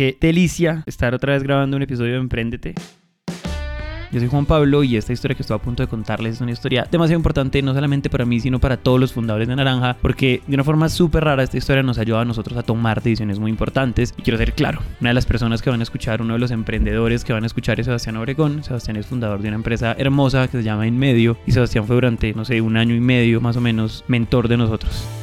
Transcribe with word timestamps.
Qué 0.00 0.16
delicia 0.18 0.82
estar 0.86 1.14
otra 1.14 1.34
vez 1.34 1.42
grabando 1.42 1.76
un 1.76 1.82
episodio 1.82 2.14
de 2.14 2.20
Emprendete. 2.20 2.74
Yo 4.10 4.18
soy 4.18 4.30
Juan 4.30 4.46
Pablo 4.46 4.82
y 4.82 4.96
esta 4.96 5.12
historia 5.12 5.34
que 5.34 5.42
estoy 5.42 5.56
a 5.56 5.60
punto 5.60 5.82
de 5.82 5.90
contarles 5.90 6.36
es 6.36 6.40
una 6.40 6.52
historia 6.52 6.88
demasiado 6.90 7.18
importante 7.18 7.60
no 7.60 7.74
solamente 7.74 8.08
para 8.08 8.24
mí, 8.24 8.40
sino 8.40 8.58
para 8.58 8.78
todos 8.78 8.98
los 8.98 9.12
fundadores 9.12 9.46
de 9.46 9.56
Naranja, 9.56 9.98
porque 10.00 10.40
de 10.46 10.54
una 10.54 10.64
forma 10.64 10.88
súper 10.88 11.24
rara 11.24 11.42
esta 11.42 11.58
historia 11.58 11.82
nos 11.82 11.98
ayuda 11.98 12.22
a 12.22 12.24
nosotros 12.24 12.56
a 12.56 12.62
tomar 12.62 13.02
decisiones 13.02 13.38
muy 13.38 13.50
importantes. 13.50 14.14
Y 14.16 14.22
quiero 14.22 14.38
ser 14.38 14.54
claro, 14.54 14.80
una 15.02 15.10
de 15.10 15.14
las 15.14 15.26
personas 15.26 15.60
que 15.60 15.68
van 15.68 15.80
a 15.80 15.82
escuchar, 15.82 16.22
uno 16.22 16.32
de 16.32 16.40
los 16.40 16.50
emprendedores 16.50 17.22
que 17.22 17.34
van 17.34 17.42
a 17.42 17.46
escuchar 17.46 17.78
es 17.78 17.84
Sebastián 17.84 18.16
Obregón. 18.16 18.64
Sebastián 18.64 18.96
es 18.96 19.04
fundador 19.04 19.42
de 19.42 19.48
una 19.48 19.56
empresa 19.56 19.94
hermosa 19.98 20.48
que 20.48 20.56
se 20.56 20.64
llama 20.64 20.86
Inmedio 20.86 21.36
y 21.46 21.52
Sebastián 21.52 21.86
fue 21.86 21.96
durante, 21.96 22.32
no 22.32 22.46
sé, 22.46 22.62
un 22.62 22.78
año 22.78 22.94
y 22.94 23.00
medio 23.00 23.42
más 23.42 23.58
o 23.58 23.60
menos 23.60 24.02
mentor 24.08 24.48
de 24.48 24.56
nosotros. 24.56 25.19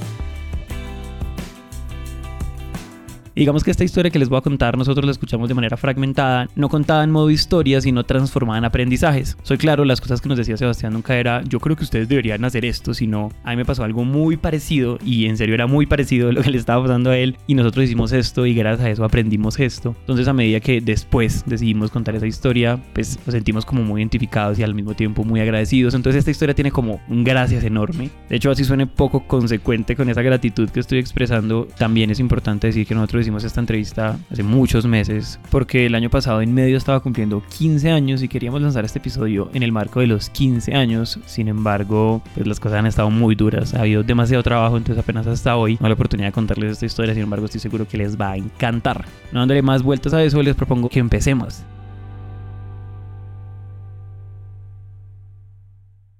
Digamos 3.38 3.63
que 3.63 3.71
esta 3.71 3.83
historia 3.83 4.11
que 4.11 4.19
les 4.19 4.29
voy 4.29 4.38
a 4.38 4.41
contar 4.41 4.77
nosotros 4.77 5.05
la 5.05 5.11
escuchamos 5.11 5.47
de 5.47 5.55
manera 5.55 5.77
fragmentada, 5.77 6.49
no 6.55 6.70
contada 6.70 7.03
en 7.03 7.12
modo 7.12 7.30
historia, 7.30 7.81
sino 7.81 8.03
transformada 8.03 8.57
en 8.59 8.66
aprendizajes. 8.66 9.38
Soy 9.43 9.57
claro, 9.57 9.85
las 9.85 10.02
cosas 10.02 10.21
que 10.21 10.29
nos 10.29 10.38
decía 10.38 10.57
Sebastián 10.57 10.93
nunca 10.93 11.16
era, 11.16 11.43
yo 11.43 11.59
creo 11.59 11.76
que 11.76 11.84
ustedes 11.84 12.09
deberían 12.09 12.43
hacer 12.45 12.65
esto, 12.65 12.93
sino 12.93 13.31
a 13.43 13.52
mí 13.52 13.57
me 13.57 13.65
pasó 13.65 13.84
algo 13.84 14.03
muy 14.03 14.38
parecido 14.38 14.98
y 15.05 15.26
en 15.27 15.38
serio 15.38 15.55
era 15.55 15.67
muy 15.67 15.85
parecido 15.85 16.29
a 16.29 16.31
lo 16.31 16.41
que 16.41 16.49
le 16.49 16.57
estaba 16.57 16.84
pasando 16.84 17.12
a 17.12 17.17
él 17.17 17.38
y 17.48 17.53
nosotros 17.53 17.85
hicimos 17.85 18.12
esto 18.12 18.45
y 18.45 18.53
gracias 18.53 18.88
a 18.88 18.89
eso 18.89 19.03
aprendimos 19.03 19.59
esto. 19.59 19.95
Entonces 20.01 20.27
a 20.27 20.34
medida 20.34 20.59
que 20.59 20.81
después 20.81 21.43
decidimos 21.45 21.91
contar 21.91 22.15
esa 22.15 22.27
historia, 22.27 22.79
pues 22.93 23.20
nos 23.26 23.34
sentimos 23.34 23.65
como 23.65 23.84
muy 23.84 24.01
identificados 24.01 24.57
y 24.59 24.63
al 24.63 24.73
mismo 24.73 24.93
tiempo 24.93 25.23
muy 25.23 25.40
agradecidos. 25.40 25.93
Entonces 25.93 26.20
esta 26.20 26.31
historia 26.31 26.55
tiene 26.55 26.71
como 26.71 27.01
un 27.07 27.23
gracias 27.23 27.63
enorme. 27.63 28.09
De 28.29 28.35
hecho, 28.35 28.51
así 28.51 28.63
suene 28.63 28.88
poco 28.88 29.27
consecuente 29.27 29.95
con 29.95 30.09
esa 30.09 30.21
gratitud 30.21 30.70
que 30.70 30.79
estoy 30.79 30.99
expresando, 30.99 31.67
también 31.77 32.09
es 32.09 32.20
importante 32.20 32.67
decir 32.67 32.85
que 32.88 32.95
nosotros 32.95 33.27
hicimos 33.27 33.44
esta 33.44 33.59
entrevista 33.59 34.17
hace 34.31 34.41
muchos 34.41 34.86
meses 34.86 35.38
porque 35.52 35.85
el 35.85 35.95
año 35.95 36.09
pasado 36.09 36.41
en 36.41 36.54
medio 36.54 36.77
estaba 36.77 37.02
cumpliendo 37.02 37.44
15 37.58 37.91
años 37.91 38.23
y 38.23 38.30
queríamos 38.30 38.62
lanzar 38.62 38.85
este 38.85 38.99
episodio 38.99 39.49
en 39.54 39.63
el 39.63 39.74
marco 39.74 39.99
de 39.99 40.07
los 40.07 40.29
15 40.29 40.74
años. 40.74 41.20
Sin 41.26 41.49
embargo, 41.49 42.21
pues 42.35 42.48
las 42.48 42.62
cosas 42.62 42.79
han 42.79 42.85
estado 42.85 43.10
muy 43.10 43.35
duras, 43.35 43.74
ha 43.74 43.82
habido 43.82 44.01
demasiado 44.01 44.43
trabajo, 44.43 44.77
entonces 44.77 45.04
apenas 45.04 45.27
hasta 45.27 45.57
hoy 45.57 45.77
no 45.82 45.90
la 45.90 45.96
oportunidad 45.96 46.29
de 46.29 46.32
contarles 46.32 46.71
esta 46.71 46.85
historia. 46.85 47.13
Sin 47.13 47.24
embargo, 47.24 47.48
estoy 47.48 47.60
seguro 47.60 47.85
que 47.85 47.98
les 47.98 48.18
va 48.18 48.32
a 48.32 48.38
encantar. 48.38 49.04
No 49.34 49.41
dándole 49.41 49.62
más 49.62 49.84
vueltas 49.84 50.13
a 50.13 50.23
eso, 50.23 50.41
les 50.41 50.55
propongo 50.55 50.88
que 50.88 50.99
empecemos. 50.99 51.66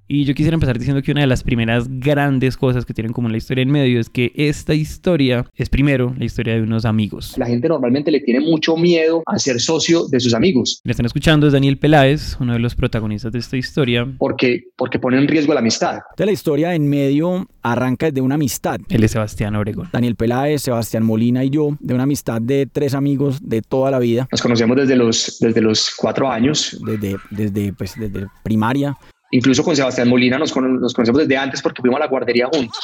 Y 0.10 0.24
yo 0.24 0.34
quisiera 0.34 0.56
empezar 0.56 0.78
diciendo 0.80 1.02
que 1.02 1.12
una 1.12 1.20
de 1.20 1.28
las 1.28 1.44
primeras 1.44 1.88
grandes 1.90 2.56
cosas 2.56 2.86
que 2.86 2.94
tienen 2.94 3.12
como 3.12 3.28
la 3.28 3.36
historia 3.36 3.62
en 3.62 3.70
medio 3.70 4.00
es 4.00 4.10
que 4.10 4.32
esta 4.36 4.74
historia 4.74 5.46
es 5.54 5.68
primero 5.68 6.16
la 6.18 6.24
historia 6.24 6.54
de 6.54 6.62
unos 6.62 6.86
amigos. 6.86 7.34
La 7.38 7.46
gente 7.46 7.68
normalmente 7.68 8.10
le 8.10 8.22
tiene 8.22 8.40
mucho 8.40 8.78
miedo 8.78 9.22
a 9.26 9.38
ser 9.38 9.60
socio 9.60 10.08
de 10.08 10.22
sus 10.22 10.34
amigos. 10.34 10.80
Le 10.86 10.92
están 10.92 11.06
escuchando 11.06 11.48
es 11.48 11.54
Daniel 11.54 11.78
Peláez, 11.78 12.38
uno 12.40 12.54
de 12.54 12.60
los 12.60 12.74
protagonistas 12.74 13.34
de 13.34 13.40
esta 13.40 13.58
historia. 13.58 14.08
Porque, 14.18 14.64
porque 14.78 14.98
pone 14.98 15.18
en 15.18 15.28
riesgo 15.28 15.54
la 15.54 15.60
amistad. 15.60 16.00
De 16.16 16.26
la 16.26 16.32
historia 16.32 16.74
en 16.74 16.88
medio 16.88 17.46
arranca 17.62 18.06
desde 18.06 18.22
una 18.22 18.36
amistad. 18.36 18.80
Él 18.88 19.04
es 19.04 19.12
Sebastián 19.12 19.58
Obregón. 19.58 19.90
Daniel 19.92 20.16
Peláez, 20.16 20.62
Sebastián 20.62 21.04
Molina 21.04 21.44
y 21.44 21.50
yo, 21.50 21.76
de 21.82 21.94
una 21.94 22.04
amistad 22.04 22.42
de 22.42 22.66
tres 22.66 22.94
amigos 22.94 23.40
de 23.42 23.62
toda 23.62 23.92
la 23.92 24.00
vida. 24.00 24.30
Nos 24.32 24.42
conocemos 24.42 24.78
desde 24.78 24.96
los, 24.96 25.38
desde 25.42 25.60
los 25.60 25.92
cuatro 25.98 26.32
años. 26.32 26.80
Desde, 26.86 27.18
desde, 27.30 27.74
pues, 27.74 27.96
desde 28.00 28.28
primaria. 28.44 28.96
Incluso 29.32 29.64
con 29.64 29.76
Sebastián 29.76 30.08
Molina 30.08 30.38
nos, 30.38 30.56
nos 30.56 30.94
conocemos 30.94 31.22
desde 31.22 31.38
antes 31.38 31.62
porque 31.62 31.82
fuimos 31.82 31.98
a 31.98 32.02
la 32.02 32.08
guardería 32.08 32.48
juntos. 32.48 32.80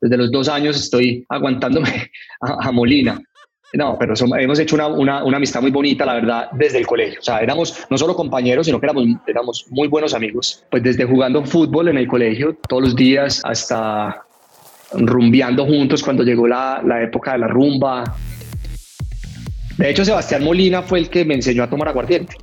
Desde 0.00 0.16
los 0.16 0.30
dos 0.30 0.48
años 0.48 0.76
estoy 0.76 1.24
aguantándome 1.28 2.10
a, 2.40 2.72
Molina. 2.72 3.20
No, 3.72 3.96
pero 3.98 4.14
hemos 4.38 4.58
hecho 4.58 4.76
una, 4.76 4.86
una, 4.86 5.24
una, 5.24 5.36
amistad 5.36 5.60
muy 5.60 5.70
bonita, 5.70 6.06
la 6.06 6.14
verdad, 6.14 6.48
desde 6.52 6.78
el 6.78 6.86
colegio. 6.86 7.18
O 7.20 7.22
sea, 7.22 7.40
éramos 7.40 7.86
no 7.90 7.98
solo 7.98 8.14
compañeros, 8.14 8.66
sino 8.66 8.80
que 8.80 8.86
éramos, 8.86 9.04
éramos 9.26 9.66
muy 9.70 9.88
buenos 9.88 10.14
amigos. 10.14 10.64
Pues 10.70 10.82
desde 10.82 11.04
jugando 11.04 11.44
fútbol 11.44 11.88
en 11.88 11.98
el 11.98 12.06
colegio 12.06 12.56
todos 12.68 12.82
los 12.82 12.96
días 12.96 13.42
hasta 13.44 14.22
rumbeando 14.92 15.66
juntos 15.66 16.02
cuando 16.02 16.22
llegó 16.22 16.46
la, 16.46 16.80
la 16.86 17.02
época 17.02 17.32
de 17.32 17.38
la 17.38 17.48
rumba. 17.48 18.04
De 19.76 19.90
hecho, 19.90 20.04
Sebastián 20.04 20.44
Molina 20.44 20.82
fue 20.82 21.00
el 21.00 21.10
que 21.10 21.24
me 21.24 21.34
enseñó 21.34 21.64
a 21.64 21.68
tomar 21.68 21.88
aguardiente 21.88 22.36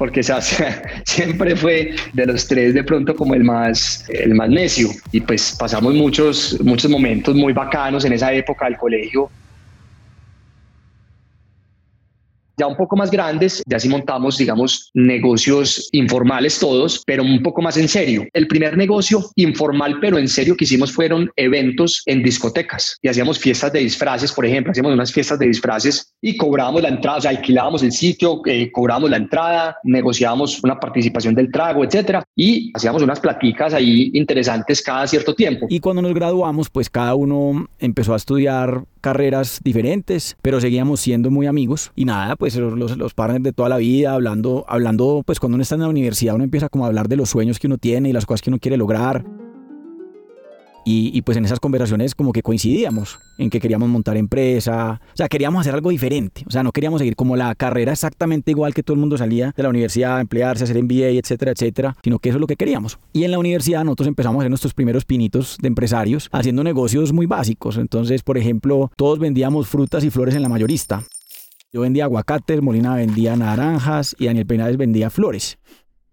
porque 0.00 0.22
siempre 1.04 1.54
fue 1.54 1.94
de 2.14 2.24
los 2.24 2.48
tres 2.48 2.72
de 2.72 2.82
pronto 2.82 3.14
como 3.14 3.34
el 3.34 3.44
más, 3.44 4.06
el 4.08 4.34
más 4.34 4.48
necio. 4.48 4.88
Y 5.12 5.20
pues 5.20 5.54
pasamos 5.58 5.92
muchos, 5.92 6.58
muchos 6.62 6.90
momentos 6.90 7.34
muy 7.34 7.52
bacanos 7.52 8.06
en 8.06 8.14
esa 8.14 8.32
época 8.32 8.64
del 8.64 8.78
colegio 8.78 9.30
ya 12.60 12.66
un 12.66 12.76
poco 12.76 12.94
más 12.94 13.10
grandes, 13.10 13.62
ya 13.66 13.80
sí 13.80 13.88
montamos, 13.88 14.36
digamos, 14.36 14.90
negocios 14.92 15.88
informales 15.92 16.58
todos, 16.58 17.02
pero 17.06 17.22
un 17.22 17.42
poco 17.42 17.62
más 17.62 17.78
en 17.78 17.88
serio. 17.88 18.26
El 18.34 18.46
primer 18.48 18.76
negocio 18.76 19.24
informal, 19.36 19.96
pero 19.98 20.18
en 20.18 20.28
serio 20.28 20.54
que 20.56 20.64
hicimos 20.64 20.92
fueron 20.92 21.30
eventos 21.36 22.02
en 22.04 22.22
discotecas 22.22 22.98
y 23.00 23.08
hacíamos 23.08 23.38
fiestas 23.38 23.72
de 23.72 23.80
disfraces, 23.80 24.30
por 24.32 24.44
ejemplo, 24.44 24.72
hacíamos 24.72 24.92
unas 24.92 25.10
fiestas 25.10 25.38
de 25.38 25.46
disfraces 25.46 26.12
y 26.20 26.36
cobrábamos 26.36 26.82
la 26.82 26.90
entrada, 26.90 27.16
o 27.16 27.20
sea, 27.22 27.30
alquilábamos 27.30 27.82
el 27.82 27.92
sitio, 27.92 28.42
eh, 28.44 28.70
cobrábamos 28.70 29.08
la 29.08 29.16
entrada, 29.16 29.76
negociábamos 29.84 30.62
una 30.62 30.78
participación 30.78 31.34
del 31.34 31.50
trago, 31.50 31.82
etcétera, 31.82 32.22
y 32.36 32.70
hacíamos 32.74 33.02
unas 33.02 33.20
platicas 33.20 33.72
ahí 33.72 34.10
interesantes 34.12 34.82
cada 34.82 35.06
cierto 35.06 35.34
tiempo. 35.34 35.66
Y 35.70 35.80
cuando 35.80 36.02
nos 36.02 36.12
graduamos, 36.12 36.68
pues 36.68 36.90
cada 36.90 37.14
uno 37.14 37.68
empezó 37.78 38.12
a 38.12 38.16
estudiar 38.16 38.84
carreras 39.00 39.60
diferentes, 39.64 40.36
pero 40.42 40.60
seguíamos 40.60 41.00
siendo 41.00 41.30
muy 41.30 41.46
amigos 41.46 41.92
y 41.94 42.04
nada, 42.04 42.36
pues 42.36 42.49
los, 42.56 42.96
los 42.96 43.14
partners 43.14 43.42
de 43.42 43.52
toda 43.52 43.68
la 43.68 43.76
vida, 43.76 44.12
hablando, 44.12 44.64
hablando, 44.68 45.22
pues 45.24 45.40
cuando 45.40 45.56
uno 45.56 45.62
está 45.62 45.74
en 45.74 45.82
la 45.82 45.88
universidad 45.88 46.34
uno 46.34 46.44
empieza 46.44 46.68
como 46.68 46.84
a 46.84 46.88
hablar 46.88 47.08
de 47.08 47.16
los 47.16 47.30
sueños 47.30 47.58
que 47.58 47.66
uno 47.66 47.78
tiene 47.78 48.08
y 48.08 48.12
las 48.12 48.26
cosas 48.26 48.42
que 48.42 48.50
uno 48.50 48.58
quiere 48.58 48.76
lograr. 48.76 49.24
Y, 50.84 51.22
pues 51.22 51.36
en 51.36 51.44
esas 51.44 51.60
conversaciones 51.60 52.14
como 52.14 52.32
que 52.32 52.42
coincidíamos 52.42 53.18
en 53.38 53.50
que 53.50 53.60
queríamos 53.60 53.88
montar 53.88 54.16
empresa, 54.16 55.00
o 55.12 55.16
sea, 55.16 55.28
queríamos 55.28 55.60
hacer 55.60 55.74
algo 55.74 55.90
diferente, 55.90 56.42
o 56.48 56.50
sea, 56.50 56.62
no 56.62 56.72
queríamos 56.72 56.98
seguir 56.98 57.16
como 57.16 57.36
la 57.36 57.54
carrera 57.54 57.92
exactamente 57.92 58.50
igual 58.50 58.74
que 58.74 58.82
todo 58.82 58.94
el 58.94 59.00
mundo 59.00 59.16
salía 59.16 59.52
de 59.56 59.62
la 59.62 59.68
universidad, 59.68 60.20
emplearse, 60.20 60.64
hacer 60.64 60.82
MBA, 60.82 61.10
etcétera, 61.10 61.52
etcétera, 61.52 61.96
sino 62.02 62.18
que 62.18 62.30
eso 62.30 62.38
es 62.38 62.40
lo 62.40 62.46
que 62.46 62.56
queríamos. 62.56 62.98
Y 63.12 63.24
en 63.24 63.30
la 63.30 63.38
universidad 63.38 63.84
nosotros 63.84 64.08
empezamos 64.08 64.38
a 64.38 64.42
hacer 64.42 64.50
nuestros 64.50 64.74
primeros 64.74 65.04
pinitos 65.04 65.58
de 65.60 65.68
empresarios 65.68 66.28
haciendo 66.32 66.64
negocios 66.64 67.12
muy 67.12 67.26
básicos. 67.26 67.76
Entonces, 67.76 68.22
por 68.22 68.36
ejemplo, 68.36 68.90
todos 68.96 69.18
vendíamos 69.18 69.68
frutas 69.68 70.02
y 70.02 70.10
flores 70.10 70.34
en 70.34 70.42
la 70.42 70.48
mayorista. 70.48 71.04
Yo 71.72 71.82
vendía 71.82 72.04
aguacates, 72.04 72.62
Molina 72.62 72.94
vendía 72.96 73.36
naranjas 73.36 74.16
y 74.18 74.26
Daniel 74.26 74.46
Peinares 74.46 74.76
vendía 74.76 75.10
flores 75.10 75.58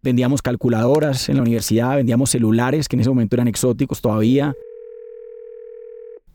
vendíamos 0.08 0.42
calculadoras 0.42 1.28
en 1.28 1.36
la 1.36 1.42
universidad, 1.42 1.98
vendíamos 1.98 2.30
celulares 2.30 2.88
que 2.88 2.96
en 2.96 3.02
ese 3.02 3.10
momento 3.10 3.36
eran 3.36 3.50
exóticos 3.50 4.02
todavía. 4.02 4.56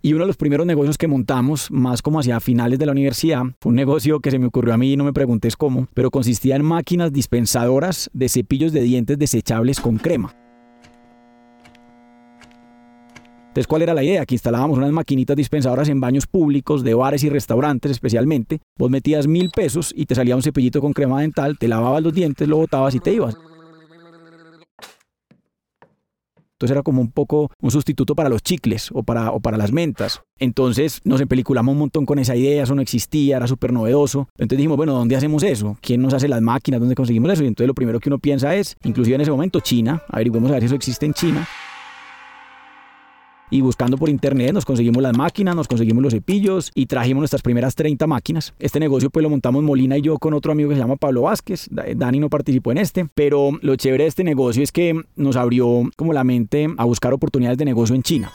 Y 0.03 0.13
uno 0.13 0.25
de 0.25 0.27
los 0.27 0.37
primeros 0.37 0.67
negocios 0.67 0.99
que 0.99 1.07
montamos, 1.07 1.71
más 1.71 2.03
como 2.03 2.21
hacia 2.21 2.41
finales 2.41 2.79
de 2.79 2.87
la 2.87 2.93
universidad, 2.93 3.45
fue 3.61 3.71
un 3.71 3.77
negocio 3.77 4.21
que 4.21 4.31
se 4.31 4.39
me 4.39 4.47
ocurrió 4.47 4.75
a 4.75 4.77
mí 4.77 4.93
y 4.93 4.97
no 4.97 5.05
me 5.05 5.13
preguntes 5.13 5.57
cómo, 5.57 5.87
pero 5.95 6.11
consistía 6.11 6.57
en 6.57 6.65
máquinas 6.65 7.13
dispensadoras 7.13 8.11
de 8.13 8.29
cepillos 8.29 8.73
de 8.73 8.83
dientes 8.83 9.17
desechables 9.17 9.81
con 9.81 9.97
crema. 9.97 10.42
Entonces, 13.53 13.67
¿cuál 13.67 13.83
era 13.83 13.93
la 13.93 14.03
idea? 14.03 14.25
Que 14.25 14.35
instalábamos 14.35 14.79
unas 14.79 14.93
maquinitas 14.93 15.37
dispensadoras 15.37 15.91
en 15.91 16.01
baños 16.01 16.27
públicos, 16.27 16.83
de 16.83 16.95
bares 16.95 17.23
y 17.23 17.29
restaurantes 17.29 17.91
especialmente. 17.91 18.61
Vos 18.79 18.91
metías 18.91 19.27
mil 19.27 19.51
pesos 19.51 19.93
y 19.95 20.07
te 20.07 20.15
salía 20.15 20.35
un 20.35 20.43
cepillito 20.43 20.81
con 20.81 20.95
crema 20.95 21.21
dental, 21.21 21.59
te 21.59 21.69
lavabas 21.69 22.03
los 22.03 22.15
dientes, 22.15 22.49
lo 22.49 22.57
botabas 22.57 22.95
y 22.95 23.01
te 23.01 23.13
ibas. 23.13 23.37
Entonces 26.55 26.75
era 26.75 26.83
como 26.83 27.03
un 27.03 27.11
poco 27.11 27.51
un 27.61 27.71
sustituto 27.71 28.15
para 28.15 28.31
los 28.31 28.43
chicles 28.43 28.89
o 28.91 29.03
para, 29.03 29.31
para 29.41 29.59
las 29.59 29.71
mentas. 29.71 30.23
Entonces 30.39 31.01
nos 31.05 31.21
empeliculamos 31.21 31.73
un 31.75 31.79
montón 31.81 32.07
con 32.07 32.19
esa 32.19 32.35
idea, 32.35 32.63
eso 32.63 32.75
no 32.75 32.81
existía, 32.81 33.37
era 33.37 33.47
súper 33.47 33.75
novedoso. 33.75 34.29
Entonces 34.39 34.57
dijimos, 34.57 34.79
bueno, 34.79 34.95
¿dónde 34.95 35.15
hacemos 35.15 35.43
eso? 35.43 35.77
¿Quién 35.83 36.01
nos 36.01 36.15
hace 36.15 36.27
las 36.27 36.41
máquinas? 36.41 36.81
¿Dónde 36.81 36.95
conseguimos 36.95 37.31
eso? 37.33 37.45
Y 37.45 37.49
entonces 37.49 37.69
lo 37.69 37.75
primero 37.75 38.01
que 38.01 38.09
uno 38.09 38.19
piensa 38.19 38.55
es, 38.55 38.77
inclusive 38.83 39.17
en 39.17 39.21
ese 39.21 39.31
momento, 39.31 39.61
China. 39.61 40.01
Averiguemos 40.09 40.51
a 40.51 40.55
ver 40.55 40.63
si 40.63 40.67
eso 40.67 40.75
existe 40.75 41.05
en 41.05 41.13
China 41.13 41.47
y 43.53 43.61
buscando 43.61 43.99
por 43.99 44.09
internet 44.09 44.55
nos 44.55 44.65
conseguimos 44.65 45.03
las 45.03 45.17
máquinas, 45.17 45.55
nos 45.55 45.69
conseguimos 45.69 46.03
los 46.03 46.15
cepillos 46.15 46.73
y 46.75 46.87
trajimos 46.87 47.21
nuestras 47.21 47.43
primeras 47.43 47.75
30 47.75 48.07
máquinas. 48.07 48.55
Este 48.59 48.81
negocio 48.81 49.11
pues 49.11 49.23
lo 49.23 49.29
montamos 49.29 49.63
Molina 49.63 49.99
y 49.99 50.01
yo 50.01 50.19
con 50.19 50.33
otro 50.33 50.53
amigo 50.53 50.71
que 50.71 50.75
se 50.75 50.81
llama 50.81 50.97
Pablo 50.97 51.23
Vázquez. 51.23 51.69
Dani 51.71 52.19
no 52.19 52.31
participó 52.31 52.73
en 52.73 52.79
este, 52.79 53.07
pero 53.15 53.51
lo 53.61 53.77
chévere 53.77 54.05
de 54.05 54.09
este 54.09 54.25
negocio 54.25 54.63
es 54.63 54.73
que 54.73 54.99
nos 55.17 55.37
abrió 55.37 55.83
como 55.97 56.15
la 56.15 56.25
mente 56.25 56.67
a 56.79 56.85
buscar 56.87 57.13
oportunidades 57.13 57.59
de 57.59 57.67
negocio 57.67 57.95
en 57.95 58.03
China. 58.03 58.33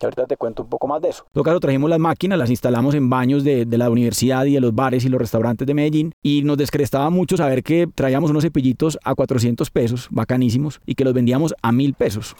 ahorita 0.00 0.26
te 0.26 0.36
cuento 0.36 0.62
un 0.62 0.68
poco 0.68 0.86
más 0.86 1.02
de 1.02 1.08
eso. 1.08 1.24
En 1.26 1.32
todo 1.32 1.44
caso, 1.44 1.58
trajimos 1.58 1.90
las 1.90 1.98
máquinas, 1.98 2.38
las 2.38 2.50
instalamos 2.50 2.94
en 2.94 3.10
baños 3.10 3.42
de, 3.42 3.64
de, 3.64 3.78
la 3.78 3.90
universidad 3.90 4.44
y 4.44 4.52
de 4.52 4.60
los 4.60 4.72
bares 4.72 5.04
y 5.04 5.08
los 5.08 5.18
restaurantes 5.18 5.66
de 5.66 5.74
Medellín 5.74 6.12
y 6.22 6.42
nos 6.42 6.58
descrestaba 6.58 7.10
mucho 7.10 7.36
saber 7.36 7.64
que 7.64 7.88
traíamos 7.92 8.30
unos 8.30 8.44
cepillitos 8.44 8.98
a 9.02 9.16
400 9.16 9.68
pesos, 9.70 10.06
bacanísimos, 10.10 10.80
y 10.86 10.94
que 10.94 11.04
los 11.04 11.14
vendíamos 11.14 11.54
a 11.60 11.72
1000 11.72 11.94
pesos. 11.94 12.36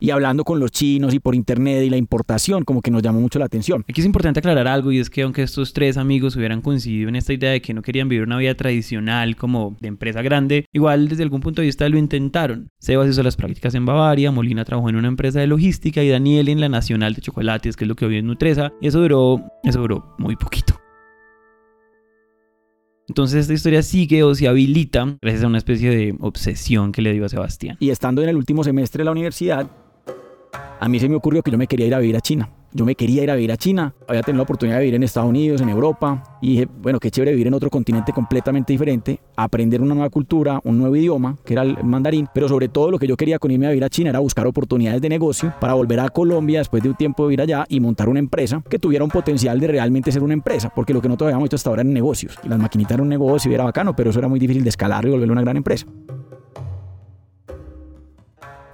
Y 0.00 0.10
hablando 0.10 0.44
con 0.44 0.60
los 0.60 0.70
chinos 0.70 1.12
y 1.12 1.18
por 1.18 1.34
internet 1.34 1.82
y 1.84 1.90
la 1.90 1.96
importación, 1.96 2.64
como 2.64 2.82
que 2.82 2.90
nos 2.90 3.02
llamó 3.02 3.20
mucho 3.20 3.38
la 3.38 3.46
atención. 3.46 3.84
Aquí 3.88 4.00
es 4.00 4.06
importante 4.06 4.38
aclarar 4.40 4.68
algo 4.68 4.92
y 4.92 4.98
es 4.98 5.10
que 5.10 5.22
aunque 5.22 5.42
estos 5.42 5.72
tres 5.72 5.96
amigos 5.96 6.36
hubieran 6.36 6.62
coincidido 6.62 7.08
en 7.08 7.16
esta 7.16 7.32
idea 7.32 7.50
de 7.50 7.60
que 7.60 7.74
no 7.74 7.82
querían 7.82 8.08
vivir 8.08 8.24
una 8.24 8.38
vida 8.38 8.54
tradicional 8.54 9.36
como 9.36 9.76
de 9.80 9.88
empresa 9.88 10.22
grande, 10.22 10.66
igual 10.72 11.08
desde 11.08 11.24
algún 11.24 11.40
punto 11.40 11.62
de 11.62 11.66
vista 11.66 11.88
lo 11.88 11.98
intentaron. 11.98 12.68
Sebas 12.78 13.08
hizo 13.08 13.22
las 13.22 13.36
prácticas 13.36 13.74
en 13.74 13.86
Bavaria, 13.86 14.30
Molina 14.30 14.64
trabajó 14.64 14.88
en 14.88 14.96
una 14.96 15.08
empresa 15.08 15.40
de 15.40 15.46
logística 15.46 16.02
y 16.02 16.08
Daniel 16.08 16.48
en 16.48 16.60
la 16.60 16.68
Nacional 16.68 17.14
de 17.14 17.22
Chocolates, 17.22 17.76
que 17.76 17.84
es 17.84 17.88
lo 17.88 17.96
que 17.96 18.06
hoy 18.06 18.18
es 18.18 18.24
Nutresa, 18.24 18.72
y 18.80 18.88
eso 18.88 19.00
duró, 19.00 19.42
eso 19.64 19.80
duró 19.80 20.14
muy 20.18 20.36
poquito. 20.36 20.78
Entonces 23.08 23.40
esta 23.40 23.54
historia 23.54 23.82
sigue 23.82 24.22
o 24.22 24.34
se 24.34 24.46
habilita 24.46 25.16
gracias 25.22 25.42
a 25.42 25.46
una 25.46 25.58
especie 25.58 25.88
de 25.90 26.14
obsesión 26.20 26.92
que 26.92 27.00
le 27.00 27.14
dio 27.14 27.24
a 27.24 27.28
Sebastián. 27.30 27.76
Y 27.80 27.88
estando 27.88 28.22
en 28.22 28.28
el 28.28 28.36
último 28.36 28.62
semestre 28.62 29.00
de 29.00 29.06
la 29.06 29.12
universidad, 29.12 29.70
a 30.80 30.88
mí 30.88 30.98
se 31.00 31.08
me 31.08 31.16
ocurrió 31.16 31.42
que 31.42 31.50
yo 31.50 31.58
me 31.58 31.66
quería 31.66 31.86
ir 31.86 31.94
a 31.94 31.98
vivir 31.98 32.16
a 32.16 32.20
China. 32.20 32.50
Yo 32.70 32.84
me 32.84 32.94
quería 32.94 33.22
ir 33.22 33.30
a 33.30 33.34
vivir 33.34 33.50
a 33.50 33.56
China, 33.56 33.94
había 34.06 34.22
tenido 34.22 34.40
la 34.40 34.42
oportunidad 34.42 34.76
de 34.76 34.82
vivir 34.82 34.94
en 34.96 35.02
Estados 35.02 35.30
Unidos, 35.30 35.62
en 35.62 35.70
Europa, 35.70 36.22
y 36.42 36.50
dije, 36.50 36.68
bueno, 36.82 37.00
qué 37.00 37.10
chévere 37.10 37.30
vivir 37.30 37.46
en 37.46 37.54
otro 37.54 37.70
continente 37.70 38.12
completamente 38.12 38.74
diferente, 38.74 39.20
aprender 39.36 39.80
una 39.80 39.94
nueva 39.94 40.10
cultura, 40.10 40.60
un 40.64 40.76
nuevo 40.76 40.94
idioma, 40.94 41.38
que 41.46 41.54
era 41.54 41.62
el 41.62 41.82
mandarín, 41.82 42.28
pero 42.34 42.46
sobre 42.46 42.68
todo 42.68 42.90
lo 42.90 42.98
que 42.98 43.06
yo 43.06 43.16
quería 43.16 43.38
con 43.38 43.50
irme 43.50 43.66
a 43.66 43.70
vivir 43.70 43.84
a 43.84 43.88
China 43.88 44.10
era 44.10 44.18
buscar 44.18 44.46
oportunidades 44.46 45.00
de 45.00 45.08
negocio 45.08 45.54
para 45.58 45.72
volver 45.72 45.98
a 46.00 46.10
Colombia 46.10 46.58
después 46.58 46.82
de 46.82 46.90
un 46.90 46.94
tiempo 46.94 47.22
de 47.22 47.30
vivir 47.30 47.40
allá 47.40 47.64
y 47.70 47.80
montar 47.80 48.10
una 48.10 48.18
empresa 48.18 48.62
que 48.68 48.78
tuviera 48.78 49.02
un 49.02 49.10
potencial 49.10 49.58
de 49.58 49.66
realmente 49.66 50.12
ser 50.12 50.22
una 50.22 50.34
empresa, 50.34 50.70
porque 50.74 50.92
lo 50.92 51.00
que 51.00 51.08
nosotros 51.08 51.28
habíamos 51.28 51.46
hecho 51.46 51.56
hasta 51.56 51.70
ahora 51.70 51.80
eran 51.80 51.94
negocios, 51.94 52.38
las 52.44 52.58
maquinitas 52.58 52.92
eran 52.92 53.04
un 53.04 53.08
negocio 53.08 53.50
y 53.50 53.54
era 53.54 53.64
bacano, 53.64 53.96
pero 53.96 54.10
eso 54.10 54.18
era 54.18 54.28
muy 54.28 54.38
difícil 54.38 54.62
de 54.62 54.68
escalar 54.68 55.06
y 55.06 55.10
volverlo 55.10 55.32
una 55.32 55.42
gran 55.42 55.56
empresa. 55.56 55.86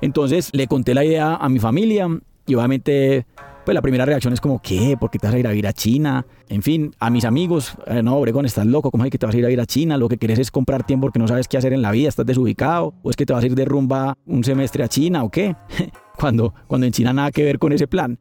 Entonces 0.04 0.50
le 0.52 0.66
conté 0.66 0.92
la 0.92 1.02
idea 1.02 1.36
a 1.36 1.48
mi 1.48 1.58
familia 1.58 2.06
y 2.46 2.54
obviamente 2.54 3.24
pues 3.64 3.74
la 3.74 3.80
primera 3.80 4.04
reacción 4.04 4.34
es 4.34 4.40
como, 4.42 4.60
¿qué? 4.60 4.98
¿Por 5.00 5.10
qué 5.10 5.18
te 5.18 5.26
vas 5.26 5.34
a 5.34 5.38
ir 5.38 5.46
a 5.46 5.50
vivir 5.50 5.66
a 5.66 5.72
China? 5.72 6.26
En 6.50 6.60
fin, 6.60 6.94
a 6.98 7.08
mis 7.08 7.24
amigos, 7.24 7.74
eh, 7.86 8.02
no, 8.02 8.18
Obregón, 8.18 8.44
estás 8.44 8.66
loco, 8.66 8.90
¿cómo 8.90 9.06
es 9.06 9.10
que 9.10 9.16
te 9.16 9.24
vas 9.24 9.34
a 9.34 9.38
ir 9.38 9.46
a 9.46 9.48
vivir 9.48 9.62
a 9.62 9.64
China? 9.64 9.96
Lo 9.96 10.10
que 10.10 10.18
quieres 10.18 10.38
es 10.38 10.50
comprar 10.50 10.84
tiempo 10.84 11.06
porque 11.06 11.18
no 11.18 11.26
sabes 11.26 11.48
qué 11.48 11.56
hacer 11.56 11.72
en 11.72 11.80
la 11.80 11.90
vida, 11.90 12.10
estás 12.10 12.26
desubicado, 12.26 12.92
o 13.02 13.08
es 13.08 13.16
que 13.16 13.24
te 13.24 13.32
vas 13.32 13.42
a 13.42 13.46
ir 13.46 13.54
de 13.54 13.64
rumba 13.64 14.18
un 14.26 14.44
semestre 14.44 14.84
a 14.84 14.88
China 14.88 15.24
o 15.24 15.30
qué? 15.30 15.56
cuando, 16.18 16.52
cuando 16.66 16.86
en 16.86 16.92
China 16.92 17.14
nada 17.14 17.30
que 17.30 17.42
ver 17.42 17.58
con 17.58 17.72
ese 17.72 17.86
plan. 17.86 18.18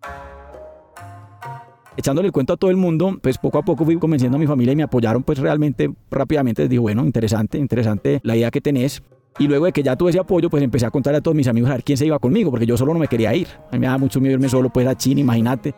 Echándole 1.97 2.27
el 2.27 2.31
cuento 2.31 2.53
a 2.53 2.57
todo 2.57 2.71
el 2.71 2.77
mundo, 2.77 3.19
pues 3.21 3.37
poco 3.37 3.57
a 3.57 3.63
poco 3.63 3.83
fui 3.83 3.99
convenciendo 3.99 4.37
a 4.37 4.39
mi 4.39 4.47
familia 4.47 4.71
y 4.71 4.77
me 4.77 4.83
apoyaron 4.83 5.21
pues 5.23 5.37
realmente 5.39 5.93
rápidamente. 6.09 6.61
Les 6.61 6.69
digo, 6.69 6.83
bueno, 6.83 7.03
interesante, 7.03 7.57
interesante 7.57 8.21
la 8.23 8.37
idea 8.37 8.51
que 8.51 8.61
tenés. 8.61 9.03
Y 9.39 9.47
luego 9.47 9.65
de 9.65 9.71
que 9.71 9.81
ya 9.81 9.95
tuve 9.95 10.11
ese 10.11 10.19
apoyo, 10.19 10.49
pues 10.49 10.61
empecé 10.61 10.85
a 10.85 10.91
contarle 10.91 11.17
a 11.17 11.21
todos 11.21 11.35
mis 11.35 11.47
amigos 11.47 11.69
a 11.69 11.73
ver 11.73 11.83
quién 11.83 11.97
se 11.97 12.05
iba 12.05 12.19
conmigo, 12.19 12.51
porque 12.51 12.65
yo 12.65 12.77
solo 12.77 12.93
no 12.93 12.99
me 12.99 13.07
quería 13.07 13.33
ir. 13.33 13.47
A 13.71 13.73
mí 13.73 13.79
me 13.79 13.87
daba 13.87 13.97
mucho 13.97 14.19
miedo 14.19 14.35
irme 14.35 14.49
solo 14.49 14.69
pues 14.69 14.87
a 14.87 14.95
China, 14.95 15.21
imagínate. 15.21 15.73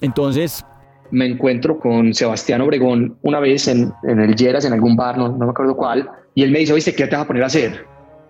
Entonces... 0.00 0.64
Me 1.12 1.26
encuentro 1.26 1.78
con 1.78 2.12
Sebastián 2.12 2.60
Obregón 2.62 3.16
una 3.22 3.38
vez 3.38 3.68
en, 3.68 3.92
en 4.02 4.20
el 4.20 4.34
Lleras, 4.34 4.64
en 4.64 4.72
algún 4.72 4.96
bar, 4.96 5.16
no, 5.16 5.32
me 5.32 5.48
acuerdo 5.48 5.76
cuál, 5.76 6.10
y 6.34 6.42
él 6.42 6.50
me 6.50 6.58
dice, 6.58 6.72
oíste, 6.72 6.96
¿qué 6.96 7.06
te 7.06 7.14
vas 7.14 7.24
a 7.24 7.28
poner 7.28 7.44
a 7.44 7.46
hacer? 7.46 7.84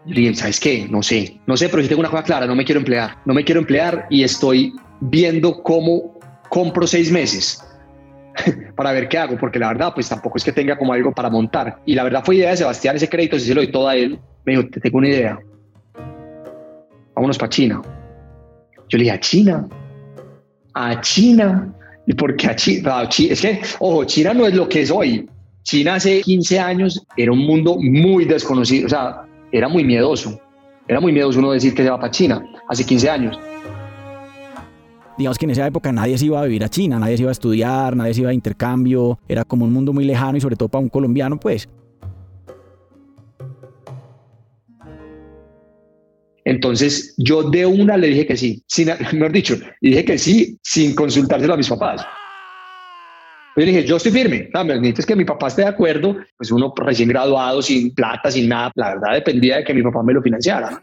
Y 0.05 0.13
le 0.13 0.21
dije, 0.21 0.35
¿sabes 0.35 0.61
qué? 0.61 0.87
No 0.91 1.03
sé, 1.03 1.41
no 1.47 1.57
sé, 1.57 1.71
pero 1.71 1.83
si 1.83 1.89
tengo 1.89 2.01
una 2.01 2.11
cosa 2.11 2.23
clara, 2.23 2.47
no 2.47 2.55
me 2.55 2.67
quiero 2.67 2.81
emplear, 2.81 3.17
no 3.25 3.33
me 3.33 3.45
quiero 3.45 3.63
emplear 3.63 4.07
y 4.11 4.25
estoy 4.25 4.75
viendo 5.01 5.63
cómo 5.63 6.19
compro 6.51 6.87
seis 6.87 7.11
meses 7.11 7.66
para 8.77 8.93
ver 8.93 9.09
qué 9.09 9.19
hago, 9.19 9.37
porque 9.39 9.59
la 9.59 9.69
verdad, 9.69 9.93
pues 9.95 10.09
tampoco 10.09 10.39
es 10.39 10.45
que 10.45 10.53
tenga 10.53 10.77
como 10.77 10.93
algo 10.93 11.13
para 11.13 11.31
montar. 11.31 11.81
Y 11.85 11.95
la 11.95 12.05
verdad 12.05 12.23
fue 12.25 12.37
idea 12.37 12.51
de 12.51 12.57
Sebastián, 12.57 12.97
ese 12.97 13.09
crédito, 13.09 13.39
si 13.39 13.47
se 13.47 13.55
lo 13.55 13.63
doy 13.63 13.71
todo 13.71 13.89
a 13.89 13.97
él, 13.97 14.19
me 14.45 14.57
dijo, 14.57 14.69
te 14.69 14.81
tengo 14.81 14.99
una 14.99 15.09
idea, 15.09 15.39
vámonos 17.15 17.39
para 17.39 17.51
China. 17.51 17.83
Yo 18.89 18.99
le 18.99 19.05
dije, 19.05 19.17
¿a 19.17 19.21
China? 19.21 19.69
¿A 20.75 21.01
China? 21.01 21.75
¿Y 22.07 22.15
por 22.15 22.37
qué 22.37 22.49
a 22.49 22.57
China? 22.57 23.09
Es 23.31 23.41
que, 23.41 23.61
ojo, 23.81 24.05
China 24.05 24.35
no 24.35 24.47
es 24.47 24.55
lo 24.55 24.69
que 24.69 24.83
es 24.83 24.91
hoy. 24.91 25.29
China 25.63 25.95
hace 25.95 26.21
15 26.21 26.61
años 26.61 27.05
era 27.17 27.33
un 27.33 27.41
mundo 27.41 27.77
muy 27.81 28.25
desconocido, 28.25 28.87
o 28.87 28.89
sea, 28.89 29.23
era 29.51 29.69
muy 29.69 29.83
miedoso. 29.83 30.41
Era 30.87 31.01
muy 31.01 31.11
miedoso 31.13 31.41
uno 31.41 31.51
decir 31.51 31.75
que 31.75 31.83
se 31.83 31.91
va 31.91 31.99
para 31.99 32.13
China 32.13 32.45
hace 32.69 32.85
15 32.85 33.11
años 33.11 33.41
digamos 35.19 35.39
que 35.39 35.47
en 35.47 35.51
esa 35.51 35.67
época 35.67 35.93
nadie 35.93 36.19
se 36.19 36.27
iba 36.27 36.41
a 36.41 36.45
vivir 36.45 36.65
a 36.65 36.69
China, 36.69 36.99
nadie 36.99 37.17
se 37.17 37.23
iba 37.23 37.31
a 37.31 37.33
estudiar, 37.33 37.97
nadie 37.97 38.15
se 38.15 38.21
iba 38.21 38.31
a 38.31 38.35
intercambio, 38.35 39.19
era 39.29 39.45
como 39.45 39.65
un 39.65 39.73
mundo 39.73 39.93
muy 39.93 40.05
lejano 40.05 40.37
y 40.37 40.41
sobre 40.41 40.57
todo 40.57 40.69
para 40.69 40.83
un 40.83 40.89
colombiano, 40.89 41.39
pues. 41.39 41.69
Entonces 46.45 47.15
yo 47.17 47.43
de 47.43 47.67
una 47.67 47.97
le 47.97 48.09
dije 48.09 48.27
que 48.27 48.37
sí, 48.37 48.63
sin, 48.69 48.89
mejor 49.13 49.33
dicho, 49.33 49.57
dije 49.81 50.05
que 50.05 50.17
sí 50.17 50.59
sin 50.63 50.95
consultárselo 50.95 51.55
a 51.55 51.57
mis 51.57 51.69
papás. 51.69 52.07
Yo 53.57 53.65
le 53.65 53.73
dije, 53.73 53.85
yo 53.85 53.97
estoy 53.97 54.13
firme, 54.13 54.51
no, 54.53 54.65
me 54.65 54.75
necesitas 54.75 55.07
que 55.07 55.17
mi 55.17 55.25
papá 55.25 55.49
esté 55.49 55.63
de 55.63 55.69
acuerdo, 55.69 56.15
pues 56.37 56.53
uno 56.53 56.75
recién 56.77 57.09
graduado, 57.09 57.63
sin 57.63 57.95
plata, 57.95 58.31
sin 58.31 58.51
nada, 58.51 58.71
la 58.75 58.95
verdad 58.95 59.15
dependía 59.15 59.57
de 59.57 59.65
que 59.65 59.73
mi 59.73 59.83
papá 59.83 60.03
me 60.03 60.13
lo 60.13 60.21
financiara. 60.21 60.83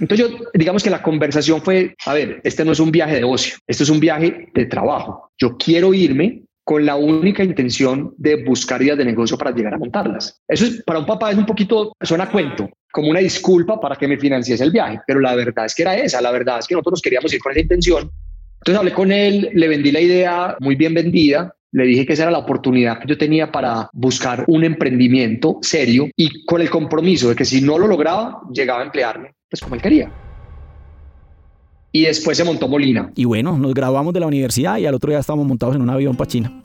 Entonces 0.00 0.28
yo, 0.28 0.38
digamos 0.54 0.82
que 0.82 0.90
la 0.90 1.02
conversación 1.02 1.60
fue, 1.62 1.94
a 2.06 2.14
ver, 2.14 2.40
este 2.44 2.64
no 2.64 2.72
es 2.72 2.80
un 2.80 2.90
viaje 2.90 3.16
de 3.16 3.24
ocio, 3.24 3.56
esto 3.66 3.82
es 3.82 3.90
un 3.90 4.00
viaje 4.00 4.48
de 4.54 4.66
trabajo. 4.66 5.30
Yo 5.38 5.56
quiero 5.56 5.94
irme 5.94 6.42
con 6.64 6.84
la 6.84 6.96
única 6.96 7.42
intención 7.42 8.12
de 8.18 8.44
buscar 8.44 8.82
ideas 8.82 8.98
de 8.98 9.04
negocio 9.06 9.38
para 9.38 9.52
llegar 9.52 9.72
a 9.72 9.78
montarlas. 9.78 10.38
Eso 10.46 10.66
es, 10.66 10.82
para 10.84 10.98
un 10.98 11.06
papá 11.06 11.30
es 11.30 11.38
un 11.38 11.46
poquito, 11.46 11.92
suena 12.02 12.30
cuento, 12.30 12.68
como 12.92 13.08
una 13.08 13.20
disculpa 13.20 13.80
para 13.80 13.96
que 13.96 14.06
me 14.06 14.18
financiese 14.18 14.64
el 14.64 14.70
viaje, 14.70 15.00
pero 15.06 15.18
la 15.20 15.34
verdad 15.34 15.64
es 15.64 15.74
que 15.74 15.80
era 15.80 15.96
esa, 15.96 16.20
la 16.20 16.30
verdad 16.30 16.58
es 16.58 16.66
que 16.66 16.74
nosotros 16.74 17.00
queríamos 17.00 17.32
ir 17.32 17.40
con 17.40 17.52
esa 17.52 17.62
intención. 17.62 18.10
Entonces 18.60 18.78
hablé 18.78 18.92
con 18.92 19.10
él, 19.10 19.48
le 19.54 19.66
vendí 19.66 19.90
la 19.90 20.00
idea 20.00 20.56
muy 20.60 20.74
bien 20.74 20.92
vendida, 20.92 21.54
le 21.72 21.84
dije 21.84 22.04
que 22.04 22.12
esa 22.12 22.24
era 22.24 22.32
la 22.32 22.38
oportunidad 22.38 22.98
que 22.98 23.08
yo 23.08 23.16
tenía 23.16 23.50
para 23.50 23.88
buscar 23.94 24.44
un 24.46 24.62
emprendimiento 24.62 25.58
serio 25.62 26.10
y 26.16 26.44
con 26.44 26.60
el 26.60 26.68
compromiso 26.68 27.30
de 27.30 27.34
que 27.34 27.46
si 27.46 27.62
no 27.62 27.78
lo 27.78 27.86
lograba, 27.86 28.42
llegaba 28.52 28.80
a 28.80 28.84
emplearme 28.84 29.37
pues 29.50 29.62
como 29.62 29.74
él 29.74 29.82
quería. 29.82 30.12
Y 31.90 32.02
después 32.02 32.36
se 32.36 32.44
montó 32.44 32.68
Molina. 32.68 33.10
Y 33.14 33.24
bueno, 33.24 33.56
nos 33.56 33.72
graduamos 33.72 34.12
de 34.12 34.20
la 34.20 34.26
universidad 34.26 34.76
y 34.76 34.86
al 34.86 34.94
otro 34.94 35.10
día 35.10 35.18
estábamos 35.18 35.46
montados 35.46 35.74
en 35.74 35.82
un 35.82 35.90
avión 35.90 36.16
para 36.16 36.28
China. 36.28 36.60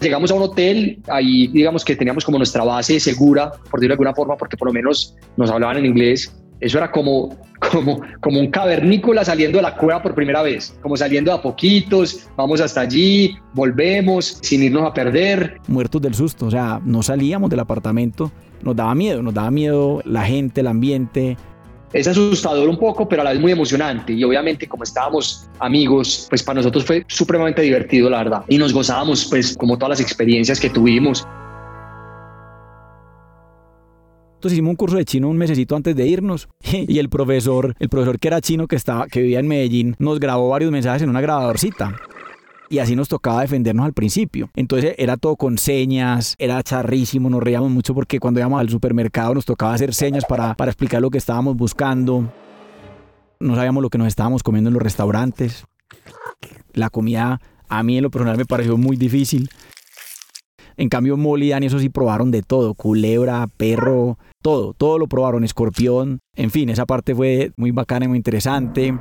Llegamos 0.00 0.30
a 0.30 0.34
un 0.34 0.42
hotel, 0.42 1.02
ahí 1.08 1.48
digamos 1.48 1.84
que 1.84 1.96
teníamos 1.96 2.24
como 2.24 2.38
nuestra 2.38 2.62
base 2.62 3.00
segura, 3.00 3.50
por 3.68 3.80
decirlo 3.80 3.88
de 3.88 3.94
alguna 3.94 4.14
forma, 4.14 4.36
porque 4.36 4.56
por 4.56 4.68
lo 4.68 4.72
menos 4.72 5.16
nos 5.36 5.50
hablaban 5.50 5.78
en 5.78 5.86
inglés 5.86 6.32
eso 6.60 6.78
era 6.78 6.90
como, 6.90 7.36
como, 7.70 8.00
como 8.20 8.40
un 8.40 8.50
cavernícola 8.50 9.24
saliendo 9.24 9.58
de 9.58 9.62
la 9.62 9.76
cueva 9.76 10.02
por 10.02 10.14
primera 10.14 10.42
vez, 10.42 10.76
como 10.82 10.96
saliendo 10.96 11.32
a 11.32 11.40
poquitos, 11.40 12.28
vamos 12.36 12.60
hasta 12.60 12.80
allí, 12.80 13.36
volvemos 13.54 14.38
sin 14.42 14.62
irnos 14.62 14.84
a 14.84 14.92
perder. 14.92 15.58
Muertos 15.68 16.02
del 16.02 16.14
susto, 16.14 16.46
o 16.46 16.50
sea, 16.50 16.80
no 16.84 17.02
salíamos 17.02 17.50
del 17.50 17.60
apartamento, 17.60 18.32
nos 18.62 18.74
daba 18.74 18.94
miedo, 18.94 19.22
nos 19.22 19.34
daba 19.34 19.50
miedo 19.50 20.02
la 20.04 20.22
gente, 20.22 20.60
el 20.60 20.66
ambiente. 20.66 21.36
Es 21.92 22.06
asustador 22.06 22.68
un 22.68 22.76
poco, 22.76 23.08
pero 23.08 23.22
a 23.22 23.24
la 23.24 23.30
vez 23.32 23.40
muy 23.40 23.52
emocionante. 23.52 24.12
Y 24.12 24.22
obviamente, 24.22 24.68
como 24.68 24.82
estábamos 24.82 25.48
amigos, 25.58 26.26
pues 26.28 26.42
para 26.42 26.56
nosotros 26.56 26.84
fue 26.84 27.04
supremamente 27.06 27.62
divertido, 27.62 28.10
la 28.10 28.18
verdad. 28.18 28.44
Y 28.48 28.58
nos 28.58 28.74
gozábamos, 28.74 29.24
pues, 29.24 29.56
como 29.56 29.78
todas 29.78 29.98
las 29.98 30.00
experiencias 30.00 30.60
que 30.60 30.68
tuvimos. 30.68 31.26
Hicimos 34.44 34.70
un 34.70 34.76
curso 34.76 34.96
de 34.96 35.04
chino 35.04 35.28
un 35.28 35.36
mesecito 35.36 35.74
antes 35.74 35.96
de 35.96 36.06
irnos 36.06 36.48
y 36.62 36.98
el 36.98 37.08
profesor, 37.08 37.74
el 37.78 37.88
profesor 37.88 38.18
que 38.18 38.28
era 38.28 38.40
chino 38.40 38.66
que 38.66 38.76
estaba 38.76 39.06
que 39.06 39.20
vivía 39.20 39.40
en 39.40 39.48
Medellín, 39.48 39.96
nos 39.98 40.20
grabó 40.20 40.48
varios 40.48 40.70
mensajes 40.70 41.02
en 41.02 41.10
una 41.10 41.20
grabadorcita. 41.20 41.96
Y 42.70 42.80
así 42.80 42.94
nos 42.94 43.08
tocaba 43.08 43.40
defendernos 43.40 43.86
al 43.86 43.94
principio. 43.94 44.50
Entonces 44.54 44.94
era 44.98 45.16
todo 45.16 45.36
con 45.36 45.56
señas, 45.56 46.34
era 46.38 46.62
charrísimo, 46.62 47.30
nos 47.30 47.42
reíamos 47.42 47.70
mucho 47.70 47.94
porque 47.94 48.20
cuando 48.20 48.40
íbamos 48.40 48.60
al 48.60 48.68
supermercado 48.68 49.34
nos 49.34 49.46
tocaba 49.46 49.72
hacer 49.72 49.94
señas 49.94 50.24
para, 50.26 50.54
para 50.54 50.70
explicar 50.70 51.00
lo 51.00 51.10
que 51.10 51.18
estábamos 51.18 51.56
buscando. 51.56 52.30
No 53.40 53.54
sabíamos 53.54 53.82
lo 53.82 53.88
que 53.88 53.96
nos 53.96 54.08
estábamos 54.08 54.42
comiendo 54.42 54.68
en 54.68 54.74
los 54.74 54.82
restaurantes. 54.82 55.64
La 56.74 56.90
comida 56.90 57.40
a 57.68 57.82
mí 57.82 57.96
en 57.96 58.02
lo 58.02 58.10
personal 58.10 58.36
me 58.36 58.44
pareció 58.44 58.76
muy 58.76 58.96
difícil. 58.96 59.48
En 60.78 60.88
cambio, 60.88 61.16
Molly 61.16 61.48
y 61.48 61.50
Dani, 61.50 61.66
eso 61.66 61.80
sí 61.80 61.88
probaron 61.88 62.30
de 62.30 62.42
todo: 62.42 62.72
culebra, 62.74 63.46
perro, 63.56 64.16
todo, 64.42 64.74
todo 64.74 64.96
lo 64.98 65.08
probaron, 65.08 65.42
escorpión. 65.42 66.20
En 66.36 66.50
fin, 66.50 66.70
esa 66.70 66.86
parte 66.86 67.14
fue 67.14 67.50
muy 67.56 67.72
bacana 67.72 68.04
y 68.04 68.08
muy 68.08 68.16
interesante. 68.16 68.96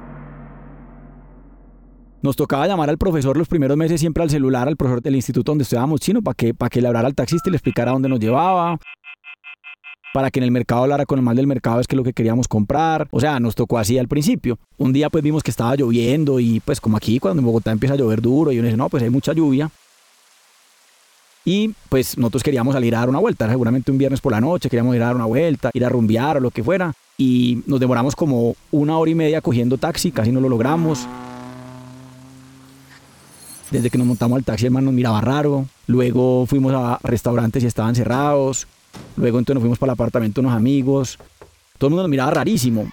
Nos 2.24 2.36
tocaba 2.36 2.68
llamar 2.68 2.90
al 2.90 2.98
profesor 2.98 3.38
los 3.38 3.48
primeros 3.48 3.78
meses 3.78 4.02
siempre 4.02 4.24
al 4.24 4.32
celular, 4.32 4.68
al 4.68 4.76
profesor 4.76 5.04
del 5.04 5.16
instituto 5.16 5.52
donde 5.52 5.62
estudiábamos 5.62 6.00
chino, 6.02 6.24
para 6.24 6.34
que, 6.34 6.56
para 6.56 6.70
que 6.70 6.82
le 6.82 6.88
hablara 6.88 7.08
al 7.08 7.14
taxista 7.14 7.48
y 7.48 7.52
le 7.52 7.58
explicara 7.58 7.92
dónde 7.92 8.10
nos 8.10 8.20
llevaba. 8.20 8.80
Para 10.16 10.32
que 10.32 10.40
en 10.40 10.46
el 10.46 10.52
mercado 10.52 10.82
hablara 10.82 11.06
con 11.06 11.20
el 11.20 11.24
mal 11.24 11.36
del 11.36 11.46
mercado, 11.46 11.80
es 11.80 11.86
que 11.86 11.96
lo 11.96 12.04
que 12.04 12.14
queríamos 12.14 12.48
comprar. 12.48 13.08
O 13.12 13.20
sea, 13.20 13.40
nos 13.40 13.54
tocó 13.54 13.78
así 13.78 14.00
al 14.00 14.08
principio. 14.08 14.58
Un 14.78 14.94
día 14.94 15.12
pues 15.12 15.24
vimos 15.24 15.44
que 15.44 15.52
estaba 15.52 15.76
lloviendo 15.76 16.40
y 16.40 16.60
pues 16.60 16.82
como 16.82 16.98
aquí 16.98 17.20
cuando 17.20 17.42
en 17.42 17.46
Bogotá 17.46 17.72
empieza 17.72 17.94
a 17.94 17.98
llover 17.98 18.20
duro 18.20 18.52
y 18.52 18.58
uno 18.58 18.66
dice, 18.66 18.78
no, 18.78 18.90
pues 18.90 19.04
hay 19.04 19.12
mucha 19.12 19.34
lluvia. 19.34 19.70
Y 21.48 21.74
pues 21.88 22.18
nosotros 22.18 22.44
queríamos 22.44 22.74
salir 22.74 22.94
a 22.94 23.00
dar 23.00 23.08
una 23.08 23.20
vuelta, 23.20 23.48
seguramente 23.48 23.90
un 23.90 23.98
viernes 23.98 24.20
por 24.20 24.34
la 24.34 24.42
noche, 24.42 24.68
queríamos 24.70 24.94
ir 24.98 25.02
a 25.02 25.06
dar 25.06 25.16
una 25.16 25.28
vuelta, 25.28 25.72
ir 25.74 25.86
a 25.86 25.88
rumbear 25.88 26.36
o 26.36 26.40
lo 26.42 26.52
que 26.52 26.62
fuera. 26.62 26.94
Y 27.18 27.64
nos 27.68 27.80
demoramos 27.80 28.18
como 28.18 28.58
una 28.70 28.98
hora 28.98 29.12
y 29.12 29.16
media 29.16 29.40
cogiendo 29.40 29.78
taxi, 29.78 30.12
casi 30.12 30.34
no 30.34 30.42
lo 30.42 30.50
logramos. 30.50 31.08
Desde 33.72 33.90
que 33.90 33.98
nos 33.98 34.06
montamos 34.06 34.36
al 34.36 34.44
taxi, 34.44 34.66
el 34.66 34.74
man 34.74 34.84
nos 34.84 34.94
miraba 34.94 35.22
raro. 35.22 35.66
Luego 35.88 36.46
fuimos 36.48 36.74
a 36.74 37.00
restaurantes 37.02 37.64
y 37.64 37.68
estaban 37.68 37.96
cerrados. 37.96 38.68
Luego 39.16 39.40
entonces 39.40 39.56
nos 39.56 39.62
fuimos 39.62 39.80
para 39.80 39.92
el 39.92 39.94
apartamento 39.94 40.42
de 40.42 40.48
unos 40.48 40.58
amigos. 40.58 41.18
Todo 41.78 41.88
el 41.88 41.92
mundo 41.92 42.04
nos 42.04 42.12
miraba 42.12 42.32
rarísimo. 42.32 42.92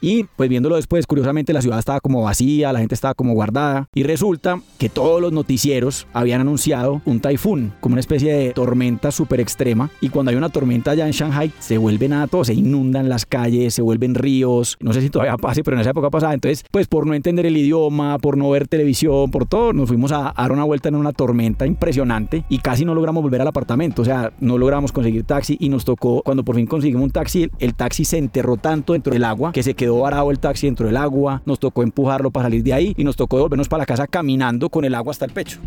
Y 0.00 0.24
pues 0.24 0.50
viéndolo 0.50 0.76
después, 0.76 1.06
curiosamente 1.06 1.52
la 1.52 1.62
ciudad 1.62 1.78
estaba 1.78 2.00
como 2.00 2.22
vacía, 2.22 2.72
la 2.72 2.80
gente 2.80 2.94
estaba 2.94 3.14
como 3.14 3.32
guardada. 3.32 3.88
Y 3.94 4.02
resulta 4.02 4.60
que 4.78 4.88
todos 4.88 5.20
los 5.20 5.32
noticieros 5.32 6.06
habían 6.12 6.40
anunciado 6.40 7.00
un 7.04 7.20
taifún, 7.20 7.72
como 7.80 7.94
una 7.94 8.00
especie 8.00 8.34
de 8.34 8.50
tormenta 8.52 9.10
súper 9.10 9.40
extrema. 9.40 9.90
Y 10.00 10.10
cuando 10.10 10.30
hay 10.30 10.36
una 10.36 10.50
tormenta 10.50 10.90
allá 10.90 11.06
en 11.06 11.12
Shanghai, 11.12 11.52
se 11.58 11.78
vuelve 11.78 12.08
nada 12.08 12.26
todo, 12.26 12.44
se 12.44 12.54
inundan 12.54 13.08
las 13.08 13.24
calles, 13.24 13.74
se 13.74 13.82
vuelven 13.82 14.14
ríos. 14.14 14.76
No 14.80 14.92
sé 14.92 15.00
si 15.00 15.10
todavía 15.10 15.36
pase, 15.36 15.64
pero 15.64 15.76
en 15.76 15.80
esa 15.80 15.90
época 15.90 16.10
pasaba. 16.10 16.34
Entonces, 16.34 16.64
pues 16.70 16.86
por 16.86 17.06
no 17.06 17.14
entender 17.14 17.46
el 17.46 17.56
idioma, 17.56 18.18
por 18.18 18.36
no 18.36 18.50
ver 18.50 18.68
televisión, 18.68 19.30
por 19.30 19.46
todo, 19.46 19.72
nos 19.72 19.88
fuimos 19.88 20.12
a 20.12 20.34
dar 20.36 20.52
una 20.52 20.64
vuelta 20.64 20.88
en 20.88 20.96
una 20.96 21.12
tormenta 21.12 21.66
impresionante 21.66 22.44
y 22.48 22.58
casi 22.58 22.84
no 22.84 22.94
logramos 22.94 23.22
volver 23.22 23.40
al 23.40 23.48
apartamento. 23.48 24.02
O 24.02 24.04
sea, 24.04 24.32
no 24.40 24.58
logramos 24.58 24.92
conseguir 24.92 25.24
taxi 25.24 25.56
y 25.58 25.68
nos 25.68 25.84
tocó, 25.84 26.22
cuando 26.22 26.44
por 26.44 26.56
fin 26.56 26.66
conseguimos 26.66 27.04
un 27.04 27.10
taxi, 27.10 27.48
el 27.58 27.74
taxi 27.74 28.04
se 28.04 28.18
enterró 28.18 28.56
tanto 28.56 28.92
dentro 28.92 29.12
del 29.12 29.24
agua 29.24 29.52
que 29.52 29.62
se 29.62 29.74
quedó 29.74 29.93
varado 30.00 30.30
el 30.30 30.38
taxi 30.38 30.66
dentro 30.66 30.86
del 30.86 30.96
agua, 30.96 31.42
nos 31.44 31.58
tocó 31.58 31.82
empujarlo 31.82 32.30
para 32.30 32.46
salir 32.46 32.62
de 32.62 32.72
ahí 32.72 32.94
y 32.96 33.04
nos 33.04 33.16
tocó 33.16 33.38
volvernos 33.38 33.68
para 33.68 33.82
la 33.82 33.86
casa 33.86 34.06
caminando 34.06 34.68
con 34.68 34.84
el 34.84 34.94
agua 34.94 35.10
hasta 35.12 35.24
el 35.24 35.32
pecho. 35.32 35.60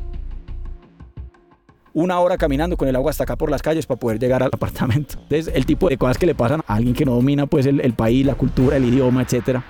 Una 1.93 2.19
hora 2.19 2.37
caminando 2.37 2.77
con 2.77 2.87
el 2.87 2.95
agua 2.95 3.09
hasta 3.09 3.23
acá 3.23 3.35
por 3.35 3.49
las 3.49 3.61
calles 3.61 3.85
para 3.87 3.99
poder 3.99 4.19
llegar 4.19 4.43
al 4.43 4.51
apartamento. 4.53 5.15
Entonces, 5.23 5.51
el 5.53 5.65
tipo 5.65 5.89
de 5.89 5.97
cosas 5.97 6.17
que 6.17 6.27
le 6.27 6.35
pasan 6.35 6.61
a 6.67 6.75
alguien 6.75 6.93
que 6.93 7.05
no 7.05 7.15
domina 7.15 7.47
pues 7.47 7.65
el, 7.65 7.81
el 7.81 7.93
país, 7.93 8.25
la 8.25 8.35
cultura, 8.35 8.77
el 8.77 8.85
idioma, 8.85 9.23
etcétera. 9.23 9.63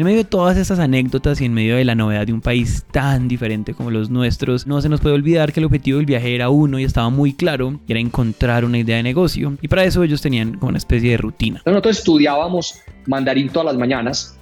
En 0.00 0.06
medio 0.06 0.20
de 0.20 0.24
todas 0.24 0.56
estas 0.56 0.78
anécdotas 0.78 1.42
y 1.42 1.44
en 1.44 1.52
medio 1.52 1.76
de 1.76 1.84
la 1.84 1.94
novedad 1.94 2.26
de 2.26 2.32
un 2.32 2.40
país 2.40 2.86
tan 2.90 3.28
diferente 3.28 3.74
como 3.74 3.90
los 3.90 4.08
nuestros, 4.08 4.66
no 4.66 4.80
se 4.80 4.88
nos 4.88 5.02
puede 5.02 5.14
olvidar 5.14 5.52
que 5.52 5.60
el 5.60 5.66
objetivo 5.66 5.98
del 5.98 6.06
viaje 6.06 6.34
era 6.34 6.48
uno 6.48 6.78
y 6.78 6.84
estaba 6.84 7.10
muy 7.10 7.34
claro, 7.34 7.78
y 7.86 7.92
era 7.92 8.00
encontrar 8.00 8.64
una 8.64 8.78
idea 8.78 8.96
de 8.96 9.02
negocio. 9.02 9.58
Y 9.60 9.68
para 9.68 9.84
eso 9.84 10.02
ellos 10.02 10.22
tenían 10.22 10.54
como 10.54 10.70
una 10.70 10.78
especie 10.78 11.10
de 11.10 11.16
rutina. 11.18 11.60
Nosotros 11.66 11.98
estudiábamos 11.98 12.80
mandarín 13.04 13.50
todas 13.50 13.66
las 13.66 13.76
mañanas 13.76 14.39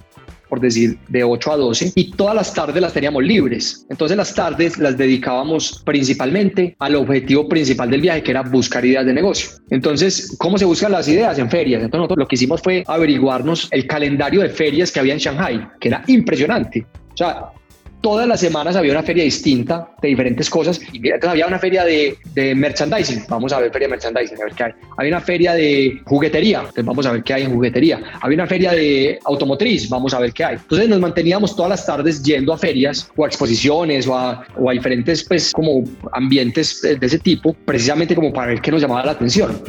por 0.49 0.59
decir, 0.59 0.97
de 1.07 1.23
8 1.23 1.51
a 1.51 1.57
12, 1.57 1.91
y 1.95 2.11
todas 2.11 2.35
las 2.35 2.53
tardes 2.53 2.81
las 2.81 2.93
teníamos 2.93 3.23
libres. 3.23 3.85
Entonces 3.89 4.17
las 4.17 4.33
tardes 4.33 4.77
las 4.77 4.97
dedicábamos 4.97 5.81
principalmente 5.85 6.75
al 6.79 6.95
objetivo 6.95 7.47
principal 7.47 7.89
del 7.89 8.01
viaje, 8.01 8.23
que 8.23 8.31
era 8.31 8.41
buscar 8.41 8.83
ideas 8.83 9.05
de 9.05 9.13
negocio. 9.13 9.49
Entonces, 9.69 10.35
¿cómo 10.39 10.57
se 10.57 10.65
buscan 10.65 10.91
las 10.91 11.07
ideas? 11.07 11.37
En 11.37 11.49
ferias. 11.49 11.81
Entonces 11.83 11.99
nosotros 11.99 12.19
lo 12.19 12.27
que 12.27 12.35
hicimos 12.35 12.61
fue 12.61 12.83
averiguarnos 12.87 13.67
el 13.71 13.85
calendario 13.87 14.41
de 14.41 14.49
ferias 14.49 14.91
que 14.91 14.99
había 14.99 15.13
en 15.13 15.19
Shanghai, 15.19 15.67
que 15.79 15.89
era 15.89 16.03
impresionante. 16.07 16.85
O 17.13 17.17
sea, 17.17 17.51
todas 18.01 18.27
las 18.27 18.39
semanas 18.39 18.75
había 18.75 18.91
una 18.91 19.03
feria 19.03 19.23
distinta 19.23 19.89
de 20.01 20.09
diferentes 20.09 20.49
cosas. 20.49 20.79
Y 20.91 20.97
entonces 20.97 21.29
había 21.29 21.47
una 21.47 21.59
feria 21.59 21.83
de, 21.83 22.17
merchandising, 22.55 23.25
vamos 23.27 23.51
a 23.53 23.59
ver 23.59 23.71
feria 23.71 23.87
de 23.87 23.91
merchandising, 23.91 24.41
a 24.41 24.45
ver 24.45 24.53
qué 24.53 24.63
hay. 24.63 24.71
Había 24.97 25.11
una 25.11 25.21
feria 25.21 25.53
de 25.53 26.01
juguetería, 26.05 26.59
entonces 26.59 26.85
vamos 26.85 27.05
a 27.05 27.11
ver 27.11 27.23
qué 27.23 27.33
hay 27.33 27.43
en 27.43 27.53
juguetería. 27.53 28.01
Había 28.21 28.35
una 28.35 28.47
feria 28.47 28.71
de 28.71 29.19
automotriz, 29.25 29.89
vamos 29.89 30.13
a 30.13 30.19
ver 30.19 30.33
qué 30.33 30.43
hay. 30.43 30.55
Entonces 30.55 30.89
nos 30.89 30.99
manteníamos 30.99 31.55
todas 31.55 31.69
las 31.69 31.85
tardes 31.85 32.23
yendo 32.23 32.53
a 32.53 32.57
ferias 32.57 33.11
o 33.15 33.25
a 33.25 33.27
exposiciones 33.27 34.07
o 34.07 34.15
a, 34.15 34.45
o 34.57 34.69
a 34.69 34.73
diferentes 34.73 35.23
pues 35.23 35.51
como 35.51 35.83
ambientes 36.13 36.81
de 36.81 37.05
ese 37.05 37.19
tipo, 37.19 37.53
precisamente 37.65 38.15
como 38.15 38.31
para 38.31 38.47
ver 38.47 38.61
qué 38.61 38.71
nos 38.71 38.81
llamaba 38.81 39.05
la 39.05 39.11
atención 39.11 39.59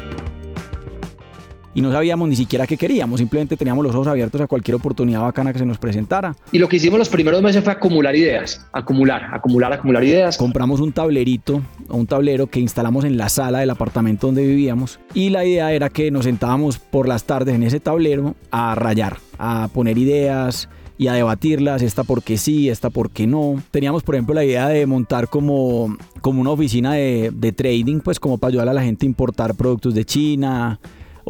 y 1.75 1.81
no 1.81 1.93
sabíamos 1.93 2.29
ni 2.29 2.37
siquiera 2.37 2.67
qué 2.67 2.77
queríamos, 2.77 3.21
simplemente 3.21 3.57
teníamos 3.57 3.85
los 3.85 3.95
ojos 3.95 4.09
abiertos 4.09 4.41
a 4.41 4.47
cualquier 4.47 4.77
oportunidad 4.77 5.21
bacana 5.23 5.53
que 5.53 5.59
se 5.59 5.67
nos 5.67 5.79
presentara. 5.79 6.35
Y 6.53 6.59
lo 6.59 6.69
que 6.69 6.77
hicimos 6.77 6.99
los 6.99 7.09
primeros 7.09 7.43
meses 7.43 7.62
fue 7.62 7.73
acumular 7.73 8.15
ideas, 8.17 8.67
acumular, 8.73 9.31
acumular, 9.33 9.73
acumular 9.73 10.05
ideas. 10.05 10.37
Compramos 10.37 10.81
un 10.81 10.93
tablerito, 10.93 11.62
un 11.89 12.07
tablero 12.07 12.49
que 12.49 12.61
instalamos 12.61 13.05
en 13.05 13.17
la 13.17 13.29
sala 13.29 13.61
del 13.61 13.71
apartamento 13.71 14.27
donde 14.27 14.47
vivíamos 14.47 15.00
y 15.15 15.31
la 15.31 15.45
idea 15.45 15.73
era 15.73 15.89
que 15.89 16.11
nos 16.11 16.25
sentábamos 16.25 16.79
por 16.79 17.09
las 17.09 17.25
tardes 17.25 17.55
en 17.55 17.62
ese 17.62 17.81
tablero 17.81 18.35
a 18.50 18.75
rayar, 18.75 19.19
a 19.39 19.69
poner 19.73 19.99
ideas, 19.99 20.69
y 21.00 21.09
a 21.09 21.15
debatirlas, 21.15 21.81
esta 21.81 22.05
porque 22.05 22.37
sí, 22.37 22.69
esta 22.69 22.91
porque 22.91 23.27
no. 23.27 23.62
Teníamos, 23.71 24.03
por 24.03 24.17
ejemplo, 24.17 24.35
la 24.35 24.45
idea 24.45 24.69
de 24.69 24.85
montar 24.85 25.29
como, 25.29 25.97
como 26.21 26.43
una 26.43 26.50
oficina 26.50 26.93
de, 26.93 27.31
de 27.35 27.53
trading, 27.53 28.00
pues 28.00 28.21
como 28.21 28.37
para 28.37 28.50
ayudar 28.50 28.69
a 28.69 28.75
la 28.75 28.83
gente 28.83 29.07
a 29.07 29.09
importar 29.09 29.55
productos 29.55 29.95
de 29.95 30.05
China, 30.05 30.79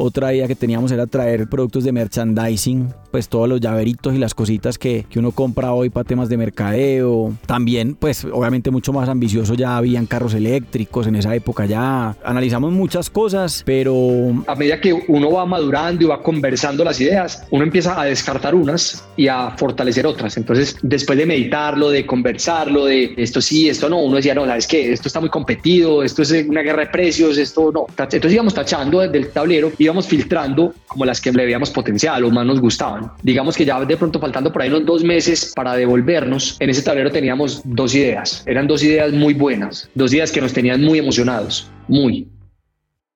otra 0.01 0.33
idea 0.33 0.47
que 0.47 0.55
teníamos 0.55 0.91
era 0.91 1.05
traer 1.07 1.47
productos 1.47 1.83
de 1.83 1.91
merchandising, 1.91 2.93
pues 3.11 3.29
todos 3.29 3.47
los 3.47 3.61
llaveritos 3.61 4.13
y 4.15 4.17
las 4.17 4.33
cositas 4.33 4.77
que, 4.77 5.05
que 5.09 5.19
uno 5.19 5.31
compra 5.31 5.73
hoy 5.73 5.89
para 5.89 6.03
temas 6.03 6.27
de 6.29 6.37
mercadeo. 6.37 7.33
También, 7.45 7.95
pues 7.95 8.25
obviamente 8.25 8.71
mucho 8.71 8.93
más 8.93 9.09
ambicioso 9.09 9.53
ya 9.53 9.77
habían 9.77 10.05
carros 10.05 10.33
eléctricos 10.33 11.07
en 11.07 11.15
esa 11.15 11.35
época 11.35 11.65
ya. 11.65 12.15
Analizamos 12.23 12.71
muchas 12.71 13.09
cosas, 13.09 13.63
pero... 13.65 14.43
A 14.47 14.55
medida 14.55 14.81
que 14.81 14.93
uno 15.07 15.31
va 15.31 15.45
madurando 15.45 16.03
y 16.03 16.07
va 16.07 16.21
conversando 16.21 16.83
las 16.83 16.99
ideas, 16.99 17.45
uno 17.51 17.63
empieza 17.63 17.99
a 17.99 18.05
descartar 18.05 18.55
unas 18.55 19.05
y 19.15 19.27
a 19.27 19.51
fortalecer 19.51 20.07
otras. 20.07 20.37
Entonces, 20.37 20.77
después 20.81 21.17
de 21.17 21.25
meditarlo, 21.25 21.89
de 21.89 22.05
conversarlo, 22.05 22.85
de 22.85 23.13
esto 23.17 23.41
sí, 23.41 23.69
esto 23.69 23.89
no, 23.89 23.99
uno 23.99 24.15
decía, 24.15 24.33
no, 24.33 24.45
¿sabes 24.45 24.67
qué? 24.67 24.91
Esto 24.91 25.07
está 25.07 25.19
muy 25.19 25.29
competido, 25.29 26.03
esto 26.03 26.21
es 26.23 26.31
una 26.47 26.61
guerra 26.61 26.85
de 26.85 26.87
precios, 26.87 27.37
esto 27.37 27.71
no. 27.71 27.85
Entonces 27.97 28.33
íbamos 28.33 28.53
tachando 28.53 28.99
desde 28.99 29.17
el 29.17 29.29
tablero 29.29 29.71
íbamos 29.91 30.07
filtrando 30.07 30.73
como 30.87 31.03
las 31.03 31.19
que 31.19 31.33
le 31.33 31.43
veíamos 31.43 31.69
potencial 31.69 32.23
o 32.23 32.31
más 32.31 32.45
nos 32.45 32.61
gustaban. 32.61 33.11
Digamos 33.23 33.57
que 33.57 33.65
ya 33.65 33.83
de 33.83 33.97
pronto 33.97 34.19
faltando 34.19 34.51
por 34.51 34.61
ahí 34.61 34.69
unos 34.69 34.85
dos 34.85 35.03
meses 35.03 35.51
para 35.53 35.75
devolvernos, 35.75 36.55
en 36.61 36.69
ese 36.69 36.81
tablero 36.81 37.11
teníamos 37.11 37.61
dos 37.65 37.93
ideas. 37.93 38.43
Eran 38.45 38.67
dos 38.67 38.83
ideas 38.83 39.11
muy 39.11 39.33
buenas, 39.33 39.89
dos 39.93 40.13
ideas 40.13 40.31
que 40.31 40.39
nos 40.39 40.53
tenían 40.53 40.81
muy 40.81 40.99
emocionados, 40.99 41.69
muy. 41.89 42.29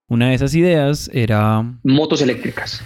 Una 0.10 0.30
de 0.30 0.36
esas 0.36 0.54
ideas 0.54 1.10
era... 1.14 1.64
Motos 1.84 2.22
eléctricas. 2.22 2.82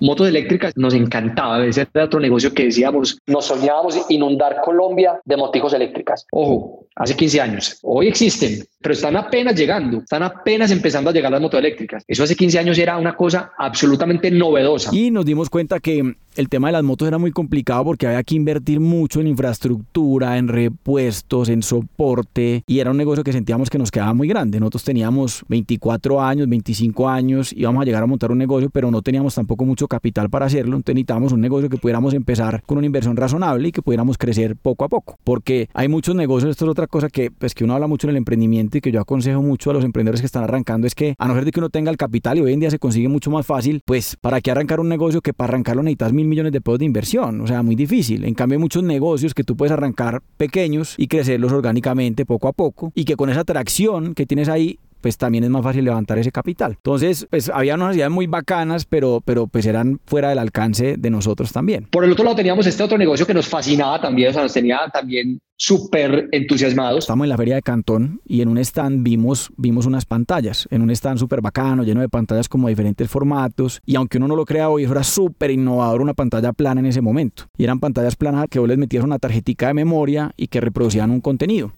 Motos 0.00 0.28
eléctricas 0.28 0.72
nos 0.76 0.94
encantaba. 0.94 1.64
Ese 1.64 1.86
era 1.92 2.04
otro 2.04 2.20
negocio 2.20 2.52
que 2.52 2.64
decíamos, 2.64 3.18
nos 3.26 3.46
soñábamos 3.46 3.98
inundar 4.08 4.60
Colombia 4.62 5.20
de 5.24 5.36
moticos 5.36 5.72
eléctricas. 5.72 6.26
Ojo, 6.32 6.86
hace 6.96 7.16
15 7.16 7.40
años. 7.40 7.78
Hoy 7.82 8.08
existen, 8.08 8.66
pero 8.80 8.92
están 8.92 9.16
apenas 9.16 9.56
llegando, 9.56 9.98
están 9.98 10.22
apenas 10.22 10.70
empezando 10.70 11.10
a 11.10 11.12
llegar 11.12 11.32
las 11.32 11.40
motos 11.40 11.58
eléctricas. 11.58 12.04
Eso 12.06 12.22
hace 12.22 12.36
15 12.36 12.58
años 12.58 12.78
era 12.78 12.96
una 12.98 13.16
cosa 13.16 13.52
absolutamente 13.58 14.30
novedosa. 14.30 14.90
Y 14.94 15.10
nos 15.10 15.24
dimos 15.24 15.50
cuenta 15.50 15.80
que 15.80 16.16
el 16.36 16.48
tema 16.48 16.68
de 16.68 16.72
las 16.72 16.82
motos 16.82 17.08
era 17.08 17.18
muy 17.18 17.32
complicado 17.32 17.84
porque 17.84 18.06
había 18.06 18.22
que 18.22 18.34
invertir 18.34 18.78
mucho 18.78 19.20
en 19.20 19.26
infraestructura, 19.26 20.36
en 20.36 20.48
repuestos, 20.48 21.48
en 21.48 21.62
soporte 21.62 22.62
y 22.66 22.78
era 22.78 22.90
un 22.90 22.98
negocio 22.98 23.24
que 23.24 23.32
sentíamos 23.32 23.70
que 23.70 23.78
nos 23.78 23.90
quedaba 23.90 24.12
muy 24.12 24.28
grande. 24.28 24.60
Nosotros 24.60 24.84
teníamos 24.84 25.42
24 25.48 26.22
años, 26.22 26.48
25 26.48 27.08
años, 27.08 27.52
íbamos 27.54 27.82
a 27.82 27.84
llegar 27.86 28.02
a 28.02 28.06
montar 28.06 28.30
un 28.30 28.38
negocio, 28.38 28.68
pero 28.70 28.90
no 28.90 29.00
teníamos 29.00 29.34
tampoco 29.34 29.64
mucho 29.64 29.88
capital 29.88 30.28
para 30.28 30.46
hacerlo. 30.46 30.76
Entonces 30.76 30.94
necesitábamos 30.94 31.32
un 31.32 31.40
negocio 31.40 31.70
que 31.70 31.78
pudiéramos 31.78 32.12
empezar 32.12 32.62
con 32.66 32.78
una 32.78 32.86
inversión 32.86 33.16
razonable 33.16 33.68
y 33.68 33.72
que 33.72 33.82
pudiéramos 33.82 34.18
crecer 34.18 34.56
poco 34.56 34.84
a 34.84 34.88
poco. 34.88 35.18
Porque 35.24 35.68
hay 35.72 35.88
muchos 35.88 36.14
negocios, 36.14 36.50
esto 36.50 36.66
es 36.66 36.70
otra 36.70 36.86
cosa 36.86 37.08
que, 37.08 37.30
pues, 37.30 37.54
que 37.54 37.64
uno 37.64 37.74
habla 37.74 37.86
mucho 37.86 38.06
en 38.06 38.10
el 38.10 38.16
emprendimiento 38.18 38.65
que 38.70 38.92
yo 38.92 39.00
aconsejo 39.00 39.42
mucho 39.42 39.70
a 39.70 39.74
los 39.74 39.84
emprendedores 39.84 40.20
que 40.20 40.26
están 40.26 40.44
arrancando, 40.44 40.86
es 40.86 40.94
que 40.94 41.14
a 41.18 41.28
no 41.28 41.34
ser 41.34 41.44
de 41.44 41.52
que 41.52 41.60
uno 41.60 41.70
tenga 41.70 41.90
el 41.90 41.96
capital 41.96 42.38
y 42.38 42.40
hoy 42.42 42.52
en 42.52 42.60
día 42.60 42.70
se 42.70 42.78
consigue 42.78 43.08
mucho 43.08 43.30
más 43.30 43.46
fácil, 43.46 43.82
pues 43.84 44.16
para 44.20 44.40
qué 44.40 44.50
arrancar 44.50 44.80
un 44.80 44.88
negocio 44.88 45.20
que 45.20 45.32
para 45.32 45.50
arrancarlo 45.50 45.82
necesitas 45.82 46.12
mil 46.12 46.26
millones 46.26 46.52
de 46.52 46.60
pesos 46.60 46.78
de 46.78 46.84
inversión, 46.84 47.40
o 47.40 47.46
sea, 47.46 47.62
muy 47.62 47.76
difícil. 47.76 48.24
En 48.24 48.34
cambio, 48.34 48.56
hay 48.56 48.60
muchos 48.60 48.82
negocios 48.82 49.34
que 49.34 49.44
tú 49.44 49.56
puedes 49.56 49.72
arrancar 49.72 50.22
pequeños 50.36 50.94
y 50.98 51.06
crecerlos 51.06 51.52
orgánicamente 51.52 52.26
poco 52.26 52.48
a 52.48 52.52
poco 52.52 52.92
y 52.94 53.04
que 53.04 53.16
con 53.16 53.30
esa 53.30 53.40
atracción 53.40 54.14
que 54.14 54.26
tienes 54.26 54.48
ahí 54.48 54.78
pues 55.06 55.18
también 55.18 55.44
es 55.44 55.50
más 55.50 55.62
fácil 55.62 55.84
levantar 55.84 56.18
ese 56.18 56.32
capital. 56.32 56.72
Entonces, 56.72 57.28
pues 57.30 57.48
había 57.48 57.76
unas 57.76 57.94
ideas 57.94 58.10
muy 58.10 58.26
bacanas, 58.26 58.86
pero, 58.86 59.22
pero 59.24 59.46
pues 59.46 59.64
eran 59.64 60.00
fuera 60.04 60.30
del 60.30 60.40
alcance 60.40 60.96
de 60.98 61.10
nosotros 61.10 61.52
también. 61.52 61.86
Por 61.92 62.02
el 62.02 62.10
otro 62.10 62.24
lado 62.24 62.34
teníamos 62.34 62.66
este 62.66 62.82
otro 62.82 62.98
negocio 62.98 63.24
que 63.24 63.32
nos 63.32 63.46
fascinaba 63.46 64.00
también, 64.00 64.30
o 64.30 64.32
sea, 64.32 64.42
nos 64.42 64.52
tenía 64.52 64.80
también 64.92 65.38
súper 65.54 66.28
entusiasmados. 66.32 67.04
Estamos 67.04 67.24
en 67.24 67.28
la 67.28 67.36
feria 67.36 67.54
de 67.54 67.62
Cantón 67.62 68.20
y 68.26 68.40
en 68.40 68.48
un 68.48 68.58
stand 68.58 69.04
vimos, 69.04 69.52
vimos 69.56 69.86
unas 69.86 70.06
pantallas, 70.06 70.66
en 70.72 70.82
un 70.82 70.90
stand 70.90 71.20
súper 71.20 71.40
bacano, 71.40 71.84
lleno 71.84 72.00
de 72.00 72.08
pantallas 72.08 72.48
como 72.48 72.66
diferentes 72.66 73.08
formatos 73.08 73.80
y 73.86 73.94
aunque 73.94 74.18
uno 74.18 74.26
no 74.26 74.34
lo 74.34 74.44
crea 74.44 74.70
hoy, 74.70 74.82
era 74.82 75.04
súper 75.04 75.52
innovador 75.52 76.02
una 76.02 76.14
pantalla 76.14 76.52
plana 76.52 76.80
en 76.80 76.86
ese 76.86 77.00
momento. 77.00 77.44
Y 77.56 77.62
eran 77.62 77.78
pantallas 77.78 78.16
planas 78.16 78.46
que 78.50 78.58
vos 78.58 78.68
les 78.68 78.76
metías 78.76 79.04
una 79.04 79.20
tarjetita 79.20 79.68
de 79.68 79.74
memoria 79.74 80.32
y 80.36 80.48
que 80.48 80.60
reproducían 80.60 81.12
un 81.12 81.20
contenido. 81.20 81.70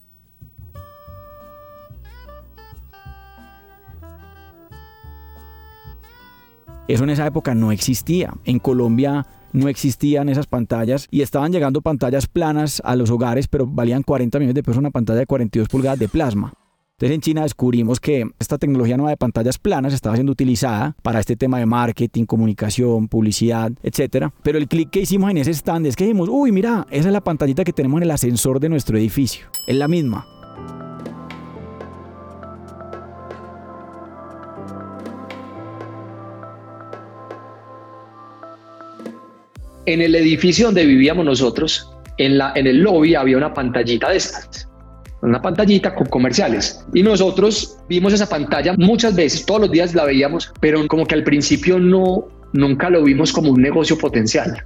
Eso 6.88 7.04
en 7.04 7.10
esa 7.10 7.26
época 7.26 7.54
no 7.54 7.70
existía. 7.70 8.34
En 8.44 8.58
Colombia 8.58 9.26
no 9.52 9.68
existían 9.68 10.28
esas 10.28 10.46
pantallas 10.46 11.06
y 11.10 11.20
estaban 11.20 11.52
llegando 11.52 11.82
pantallas 11.82 12.26
planas 12.26 12.80
a 12.84 12.96
los 12.96 13.10
hogares, 13.10 13.46
pero 13.46 13.66
valían 13.66 14.02
40 14.02 14.38
millones 14.38 14.54
de 14.54 14.62
pesos 14.62 14.78
una 14.78 14.90
pantalla 14.90 15.20
de 15.20 15.26
42 15.26 15.68
pulgadas 15.68 15.98
de 15.98 16.08
plasma. 16.08 16.54
Entonces 16.98 17.14
en 17.14 17.20
China 17.20 17.42
descubrimos 17.42 18.00
que 18.00 18.24
esta 18.40 18.58
tecnología 18.58 18.96
nueva 18.96 19.10
de 19.10 19.16
pantallas 19.16 19.58
planas 19.58 19.94
estaba 19.94 20.16
siendo 20.16 20.32
utilizada 20.32 20.96
para 21.02 21.20
este 21.20 21.36
tema 21.36 21.58
de 21.60 21.66
marketing, 21.66 22.24
comunicación, 22.24 23.06
publicidad, 23.06 23.70
etc. 23.84 24.30
Pero 24.42 24.58
el 24.58 24.66
clic 24.66 24.90
que 24.90 25.02
hicimos 25.02 25.30
en 25.30 25.36
ese 25.36 25.52
stand 25.52 25.86
es 25.86 25.94
que 25.94 26.04
dijimos, 26.04 26.28
uy, 26.28 26.50
mira, 26.50 26.86
esa 26.90 27.08
es 27.08 27.12
la 27.12 27.20
pantallita 27.20 27.62
que 27.62 27.72
tenemos 27.72 27.98
en 27.98 28.04
el 28.04 28.10
ascensor 28.10 28.58
de 28.58 28.68
nuestro 28.68 28.98
edificio. 28.98 29.46
Es 29.68 29.76
la 29.76 29.86
misma. 29.86 30.26
En 39.88 40.02
el 40.02 40.14
edificio 40.14 40.66
donde 40.66 40.84
vivíamos 40.84 41.24
nosotros, 41.24 41.90
en, 42.18 42.36
la, 42.36 42.52
en 42.56 42.66
el 42.66 42.82
lobby 42.82 43.14
había 43.14 43.38
una 43.38 43.54
pantallita 43.54 44.10
de 44.10 44.18
estas, 44.18 44.68
una 45.22 45.40
pantallita 45.40 45.94
con 45.94 46.06
comerciales. 46.08 46.84
Y 46.92 47.02
nosotros 47.02 47.78
vimos 47.88 48.12
esa 48.12 48.28
pantalla 48.28 48.74
muchas 48.76 49.16
veces, 49.16 49.46
todos 49.46 49.62
los 49.62 49.70
días 49.70 49.94
la 49.94 50.04
veíamos, 50.04 50.52
pero 50.60 50.86
como 50.88 51.06
que 51.06 51.14
al 51.14 51.24
principio 51.24 51.78
no, 51.78 52.28
nunca 52.52 52.90
lo 52.90 53.02
vimos 53.02 53.32
como 53.32 53.50
un 53.50 53.62
negocio 53.62 53.96
potencial. 53.96 54.62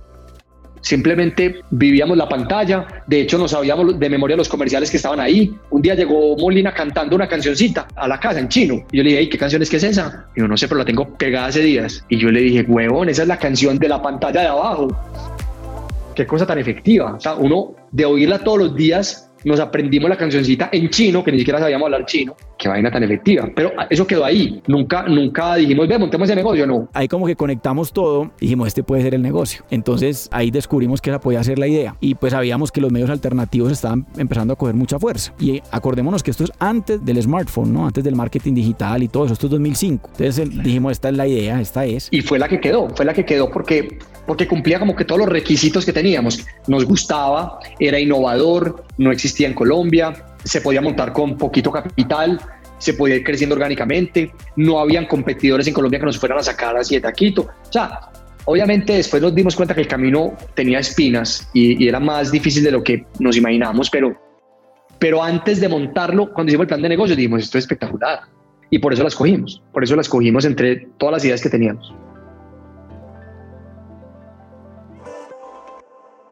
Simplemente 0.83 1.63
vivíamos 1.71 2.17
la 2.17 2.29
pantalla, 2.29 2.87
de 3.07 3.23
hecho 3.23 3.39
no 3.39 3.47
sabíamos 3.47 3.99
de 3.99 4.11
memoria 4.11 4.37
los 4.37 4.49
comerciales 4.49 4.91
que 4.91 4.97
estaban 4.97 5.21
ahí. 5.21 5.55
Un 5.71 5.81
día 5.81 5.95
llegó 5.95 6.37
Molina 6.37 6.75
cantando 6.75 7.17
una 7.17 7.29
cancioncita 7.29 7.87
a 7.95 8.09
la 8.09 8.19
casa 8.19 8.41
en 8.41 8.49
chino. 8.49 8.85
Y 8.91 8.99
yo 8.99 9.05
le 9.05 9.11
dije, 9.11 9.29
¿qué 9.29 9.39
canción 9.39 9.63
es 9.63 9.71
que 9.71 9.77
es 9.77 9.85
esa? 9.85 10.27
Y 10.35 10.41
yo 10.41 10.49
no 10.49 10.57
sé, 10.57 10.67
pero 10.67 10.79
la 10.79 10.85
tengo 10.85 11.17
pegada 11.17 11.47
hace 11.47 11.61
días. 11.61 12.05
Y 12.09 12.19
yo 12.19 12.31
le 12.31 12.41
dije, 12.41 12.63
huevón, 12.63 13.09
esa 13.09 13.23
es 13.23 13.29
la 13.29 13.39
canción 13.39 13.79
de 13.79 13.89
la 13.89 14.03
pantalla 14.03 14.41
de 14.41 14.49
abajo. 14.49 14.89
Qué 16.17 16.27
cosa 16.27 16.47
tan 16.47 16.59
efectiva. 16.59 17.15
O 17.15 17.21
sea, 17.21 17.37
uno 17.37 17.75
de 17.93 18.05
oírla 18.05 18.41
todos 18.41 18.59
los 18.59 18.77
días 18.77 19.32
nos 19.45 19.61
aprendimos 19.61 20.09
la 20.09 20.17
cancioncita 20.17 20.69
en 20.73 20.89
chino, 20.89 21.23
que 21.25 21.33
ni 21.33 21.39
siquiera 21.39 21.59
sabíamos 21.59 21.87
hablar 21.87 22.07
chino. 22.07 22.37
Qué 22.59 22.69
vaina 22.69 22.91
tan 22.91 23.03
efectiva. 23.03 23.49
Pero 23.55 23.73
eso 23.91 24.07
quedó 24.07 24.25
ahí. 24.25 24.63
Nunca, 24.67 25.03
nunca 25.05 25.57
dijimos, 25.57 25.89
ve, 25.89 25.99
montemos 25.99 26.29
ese 26.29 26.37
negocio, 26.37 26.67
no. 26.67 26.89
Ahí 26.93 27.09
como 27.09 27.27
que 27.27 27.37
conectamos 27.37 27.93
todo 27.93 28.31
dijimos, 28.41 28.69
este 28.69 28.83
puede 28.83 29.03
ser 29.03 29.15
el 29.15 29.23
negocio. 29.23 29.65
Entonces 29.71 30.29
ahí 30.33 30.51
descubrimos 30.51 31.01
que 31.01 31.11
esa 31.11 31.21
podía 31.21 31.43
ser 31.43 31.59
la 31.59 31.67
idea. 31.67 31.97
Y 32.01 32.15
pues 32.15 32.33
sabíamos 32.33 32.73
que 32.73 32.81
los 32.81 32.93
medios 32.93 33.11
alternativos 33.11 33.73
estaban 33.73 34.07
empezando 34.17 34.55
a 34.55 34.57
coger 34.57 34.75
mucha 34.75 34.99
fuerza. 34.99 35.33
Y 35.39 35.63
acordémonos 35.71 36.23
que 36.23 36.31
esto 36.31 36.45
es 36.45 36.53
antes 36.59 37.05
del 37.05 37.23
smartphone, 37.23 37.73
¿no? 37.73 37.87
Antes 37.87 38.05
del 38.05 38.17
marketing 38.17 38.55
digital 38.55 39.03
y 39.03 39.09
todo 39.09 39.25
eso. 39.25 39.35
Esto 39.35 39.47
es 39.47 39.53
2005. 39.53 40.11
Entonces 40.19 40.63
dijimos, 40.63 40.93
esta 40.93 41.09
es 41.09 41.17
la 41.17 41.27
idea, 41.27 41.61
esta 41.61 41.85
es. 41.85 42.09
Y 42.11 42.21
fue 42.21 42.39
la 42.39 42.49
que 42.49 42.61
quedó. 42.61 42.89
Fue 42.91 43.05
la 43.05 43.15
que 43.15 43.25
quedó 43.25 43.51
porque 43.51 43.99
porque 44.33 44.49
cumplía 44.49 44.79
como 44.79 44.97
que 44.97 45.05
todos 45.05 45.19
los 45.19 45.29
requisitos 45.29 45.85
que 45.85 45.93
teníamos. 45.93 46.47
Nos 46.67 46.87
gustaba, 46.87 47.59
era 47.79 48.01
innovador, 48.01 48.83
no 48.97 49.13
existía 49.13 49.47
en 49.47 49.53
Colombia, 49.53 50.25
se 50.43 50.63
podía 50.63 50.81
montar 50.81 51.13
con 51.13 51.37
poquito 51.37 51.71
capital, 51.71 52.41
se 52.79 52.95
podía 52.95 53.17
ir 53.17 53.25
creciendo 53.25 53.55
orgánicamente, 53.55 54.33
no 54.57 54.79
habían 54.79 55.05
competidores 55.05 55.67
en 55.67 55.75
Colombia 55.75 56.01
que 56.01 56.07
nos 56.07 56.19
fueran 56.19 56.39
a 56.39 56.43
sacar 56.43 56.79
así 56.79 56.95
de 56.95 57.03
taquito. 57.03 57.43
O 57.43 57.71
sea, 57.71 58.11
obviamente 58.47 58.95
después 58.95 59.21
nos 59.21 59.35
dimos 59.35 59.55
cuenta 59.55 59.75
que 59.75 59.83
el 59.83 59.87
camino 59.87 60.33
tenía 60.55 60.79
espinas 60.79 61.51
y, 61.53 61.87
era 61.87 62.01
más 62.01 62.33
difícil 62.33 62.65
de 62.65 62.71
lo 62.71 62.83
que 62.83 63.05
nos 63.19 63.37
imaginamos, 63.37 63.91
pero, 63.91 64.19
pero 64.99 65.23
antes 65.23 65.61
de 65.61 65.69
montarlo, 65.69 66.33
cuando 66.33 66.49
hicimos 66.49 66.65
el 66.65 66.69
plan 66.69 66.81
de 66.81 66.89
negocio, 66.89 67.15
dijimos, 67.15 67.43
esto 67.43 67.59
es 67.59 67.65
espectacular. 67.65 68.21
Y 68.71 68.79
por 68.79 68.95
eso 68.95 69.03
las 69.03 69.15
cogimos, 69.15 69.63
por 69.75 69.85
eso 69.85 69.95
las 69.95 70.09
cogimos 70.09 70.47
entre 70.47 70.89
todas 70.97 71.13
las 71.13 71.25
ideas 71.27 71.43
que 71.43 71.51
teníamos. 71.51 71.93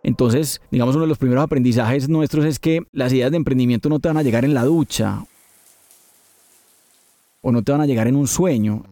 Entonces, 0.02 0.60
digamos, 0.70 0.94
uno 0.94 1.04
de 1.04 1.08
los 1.08 1.18
primeros 1.18 1.44
aprendizajes 1.44 2.08
nuestros 2.08 2.44
es 2.44 2.58
que 2.58 2.80
las 2.92 3.12
ideas 3.12 3.30
de 3.30 3.36
emprendimiento 3.36 3.88
no 3.88 3.98
te 3.98 4.08
van 4.08 4.16
a 4.16 4.22
llegar 4.22 4.44
en 4.44 4.54
la 4.54 4.64
ducha 4.64 5.24
o 7.42 7.52
no 7.52 7.62
te 7.62 7.72
van 7.72 7.80
a 7.80 7.86
llegar 7.86 8.06
en 8.06 8.16
un 8.16 8.26
sueño 8.26 8.84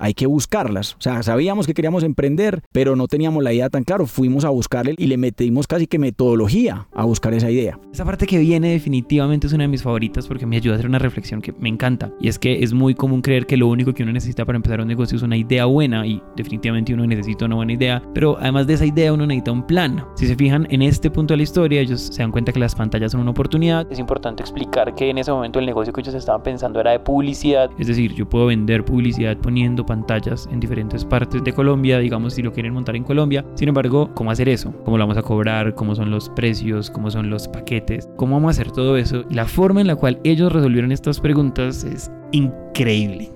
hay 0.00 0.14
que 0.14 0.26
buscarlas. 0.26 0.94
O 0.94 1.00
sea, 1.00 1.22
sabíamos 1.22 1.66
que 1.66 1.74
queríamos 1.74 2.02
emprender, 2.02 2.62
pero 2.72 2.96
no 2.96 3.06
teníamos 3.06 3.44
la 3.44 3.52
idea 3.52 3.68
tan 3.68 3.84
claro. 3.84 4.06
Fuimos 4.06 4.44
a 4.44 4.48
buscarle 4.48 4.94
y 4.96 5.06
le 5.06 5.18
metimos 5.18 5.66
casi 5.66 5.86
que 5.86 5.98
metodología 5.98 6.88
a 6.92 7.04
buscar 7.04 7.34
esa 7.34 7.50
idea. 7.50 7.78
Esa 7.92 8.04
parte 8.04 8.26
que 8.26 8.38
viene 8.38 8.72
definitivamente 8.72 9.46
es 9.46 9.52
una 9.52 9.64
de 9.64 9.68
mis 9.68 9.82
favoritas 9.82 10.26
porque 10.26 10.46
me 10.46 10.56
ayuda 10.56 10.74
a 10.74 10.76
hacer 10.76 10.88
una 10.88 10.98
reflexión 10.98 11.42
que 11.42 11.52
me 11.52 11.68
encanta. 11.68 12.12
Y 12.20 12.28
es 12.28 12.38
que 12.38 12.62
es 12.62 12.72
muy 12.72 12.94
común 12.94 13.20
creer 13.20 13.46
que 13.46 13.56
lo 13.56 13.68
único 13.68 13.92
que 13.92 14.02
uno 14.02 14.12
necesita 14.12 14.44
para 14.44 14.56
empezar 14.56 14.80
un 14.80 14.88
negocio 14.88 15.16
es 15.16 15.22
una 15.22 15.36
idea 15.36 15.66
buena 15.66 16.06
y 16.06 16.22
definitivamente 16.34 16.94
uno 16.94 17.06
necesita 17.06 17.44
una 17.44 17.56
buena 17.56 17.74
idea. 17.74 18.02
Pero 18.14 18.38
además 18.38 18.66
de 18.66 18.74
esa 18.74 18.86
idea 18.86 19.12
uno 19.12 19.26
necesita 19.26 19.52
un 19.52 19.66
plan. 19.66 20.04
Si 20.14 20.26
se 20.26 20.34
fijan 20.34 20.66
en 20.70 20.82
este 20.82 21.10
punto 21.10 21.34
de 21.34 21.38
la 21.38 21.42
historia, 21.42 21.80
ellos 21.80 22.00
se 22.00 22.22
dan 22.22 22.32
cuenta 22.32 22.52
que 22.52 22.60
las 22.60 22.74
pantallas 22.74 23.12
son 23.12 23.20
una 23.20 23.32
oportunidad. 23.32 23.86
Es 23.90 23.98
importante 23.98 24.42
explicar 24.42 24.94
que 24.94 25.10
en 25.10 25.18
ese 25.18 25.30
momento 25.30 25.58
el 25.58 25.66
negocio 25.66 25.92
que 25.92 26.00
ellos 26.00 26.14
estaban 26.14 26.42
pensando 26.42 26.80
era 26.80 26.92
de 26.92 27.00
publicidad. 27.00 27.70
Es 27.78 27.86
decir, 27.86 28.14
yo 28.14 28.28
puedo 28.28 28.46
vender 28.46 28.84
publicidad 28.84 29.36
poniendo 29.36 29.84
pantallas 29.90 30.48
en 30.52 30.60
diferentes 30.60 31.04
partes 31.04 31.42
de 31.42 31.52
Colombia, 31.52 31.98
digamos 31.98 32.34
si 32.34 32.42
lo 32.42 32.52
quieren 32.52 32.72
montar 32.72 32.94
en 32.94 33.02
Colombia. 33.02 33.44
Sin 33.56 33.66
embargo, 33.66 34.08
¿cómo 34.14 34.30
hacer 34.30 34.48
eso? 34.48 34.72
¿Cómo 34.84 34.96
lo 34.96 35.02
vamos 35.02 35.18
a 35.18 35.22
cobrar? 35.22 35.74
¿Cómo 35.74 35.96
son 35.96 36.12
los 36.12 36.28
precios? 36.28 36.88
¿Cómo 36.90 37.10
son 37.10 37.28
los 37.28 37.48
paquetes? 37.48 38.08
¿Cómo 38.16 38.36
vamos 38.36 38.50
a 38.50 38.60
hacer 38.60 38.70
todo 38.70 38.96
eso? 38.96 39.24
La 39.30 39.46
forma 39.46 39.80
en 39.80 39.88
la 39.88 39.96
cual 39.96 40.20
ellos 40.22 40.52
resolvieron 40.52 40.92
estas 40.92 41.18
preguntas 41.18 41.82
es 41.82 42.08
increíble. 42.30 43.32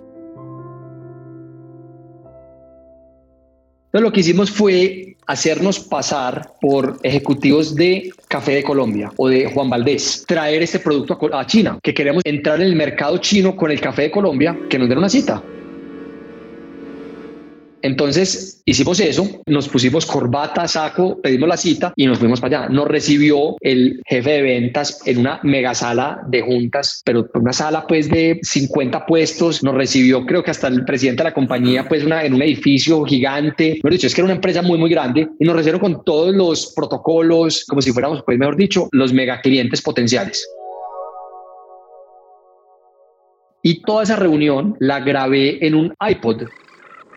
Lo 3.91 4.13
que 4.13 4.21
hicimos 4.21 4.49
fue 4.49 5.17
hacernos 5.27 5.81
pasar 5.81 6.53
por 6.61 6.99
ejecutivos 7.03 7.75
de 7.75 8.13
Café 8.29 8.53
de 8.53 8.63
Colombia 8.63 9.11
o 9.17 9.29
de 9.29 9.51
Juan 9.53 9.71
Valdés, 9.71 10.25
traer 10.29 10.63
este 10.63 10.79
producto 10.79 11.19
a 11.33 11.47
China, 11.47 11.81
que 11.83 11.93
queremos 11.93 12.23
entrar 12.25 12.61
en 12.61 12.69
el 12.69 12.77
mercado 12.77 13.19
chino 13.19 13.57
con 13.57 13.73
el 13.73 13.81
Café 13.81 14.03
de 14.03 14.11
Colombia, 14.13 14.57
que 14.71 14.79
nos 14.79 14.89
den 14.89 14.99
una 14.99 15.09
cita. 15.09 15.43
Entonces 17.85 18.63
hicimos 18.65 18.99
eso, 18.99 19.29
nos 19.45 19.69
pusimos 19.69 20.07
corbata, 20.07 20.67
saco, 20.67 21.21
pedimos 21.21 21.51
la 21.51 21.59
cita 21.59 21.93
y 21.95 22.07
nos 22.07 22.19
fuimos 22.19 22.41
para 22.41 22.61
allá. 22.61 22.69
Nos 22.71 22.89
recibió 22.89 23.57
el 23.61 24.01
jefe 24.07 24.31
de 24.31 24.43
ventas 24.43 25.07
en 25.07 25.19
una 25.19 25.39
mega 25.43 25.75
sala 25.75 26.23
de 26.29 26.41
juntas, 26.41 27.03
pero 27.05 27.29
una 27.35 27.53
sala 27.53 27.87
pues 27.87 28.09
de 28.09 28.41
50 28.43 29.05
puestos. 29.05 29.63
Nos 29.63 29.75
recibió 29.75 30.25
creo 30.25 30.43
que 30.43 30.51
hasta 30.51 30.69
el 30.69 30.87
presidente 30.87 31.25
de 31.25 31.29
la 31.29 31.35
compañía 31.35 31.87
pues 31.87 32.03
una, 32.05 32.25
en 32.25 32.33
un 32.33 32.41
edificio 32.41 33.05
gigante. 33.05 33.75
Mejor 33.75 33.93
dicho, 33.93 34.07
es 34.07 34.15
que 34.15 34.23
era 34.23 34.27
una 34.29 34.37
empresa 34.37 34.63
muy 34.63 34.79
muy 34.79 34.89
grande 34.89 35.29
y 35.39 35.45
nos 35.45 35.55
recibieron 35.55 35.83
con 35.83 36.05
todos 36.07 36.35
los 36.35 36.73
protocolos, 36.75 37.67
como 37.69 37.83
si 37.83 37.93
fuéramos 37.93 38.23
pues 38.25 38.39
mejor 38.39 38.57
dicho, 38.57 38.89
los 38.93 39.13
mega 39.13 39.43
clientes 39.43 39.83
potenciales. 39.83 40.49
Y 43.63 43.83
toda 43.83 44.05
esa 44.05 44.17
reunión 44.17 44.75
la 44.81 45.01
grabé 45.01 45.67
en 45.67 45.75
un 45.75 45.95
iPod 46.01 46.45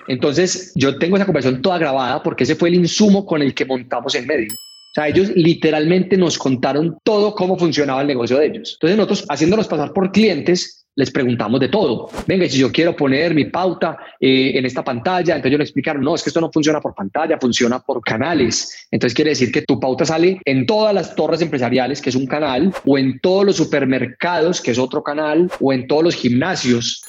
entonces, 0.08 0.72
yo 0.76 0.98
tengo 0.98 1.18
esa 1.18 1.26
conversación 1.26 1.62
toda 1.62 1.78
grabada 1.78 2.24
porque 2.24 2.44
ese 2.44 2.56
fue 2.56 2.70
el 2.70 2.76
insumo 2.76 3.26
con 3.26 3.42
el 3.42 3.54
que 3.54 3.66
montamos 3.66 4.16
en 4.16 4.26
medio. 4.26 4.48
O 4.52 4.94
sea, 4.94 5.08
ellos 5.08 5.30
literalmente 5.36 6.18
nos 6.18 6.38
contaron 6.38 6.98
todo 7.04 7.36
cómo 7.36 7.58
funcionaba 7.58 8.02
el 8.02 8.08
negocio 8.08 8.38
de 8.38 8.48
ellos. 8.48 8.74
Entonces, 8.74 8.98
nosotros 8.98 9.26
haciéndonos 9.30 9.68
pasar 9.68 9.94
por 9.94 10.12
clientes, 10.12 10.88
les 10.98 11.12
preguntamos 11.12 11.60
de 11.60 11.70
todo. 11.70 12.10
Venga, 12.26 12.50
si 12.50 12.58
yo 12.58 12.72
quiero 12.72 12.96
poner 12.96 13.36
mi 13.36 13.46
pauta 13.46 14.00
eh, 14.20 14.54
en 14.56 14.66
esta 14.66 14.84
pantalla, 14.84 15.36
entonces 15.36 15.50
ellos 15.50 15.60
le 15.60 15.64
explicaron, 15.66 16.02
no, 16.04 16.16
es 16.16 16.24
que 16.24 16.32
esto 16.32 16.42
no 16.42 16.52
funciona 16.52 16.82
por 16.82 16.96
pantalla, 16.96 17.38
funciona 17.40 17.80
por 17.80 18.02
canales. 18.02 18.88
Entonces 18.90 19.14
quiere 19.14 19.30
decir 19.30 19.52
que 19.52 19.62
tu 19.62 19.80
pauta 19.80 20.06
sale 20.06 20.40
en 20.44 20.66
todas 20.66 20.96
las 20.96 21.16
torres 21.16 21.42
empresariales, 21.42 22.02
que 22.02 22.10
es 22.10 22.16
un 22.16 22.26
canal, 22.26 22.74
o 22.84 22.98
en 22.98 23.20
todos 23.20 23.46
los 23.46 23.56
supermercados, 23.58 24.60
que 24.60 24.72
es 24.72 24.80
otro 24.80 25.04
canal, 25.04 25.52
o 25.60 25.72
en 25.72 25.86
todos 25.86 26.04
los 26.04 26.16
gimnasios, 26.16 27.04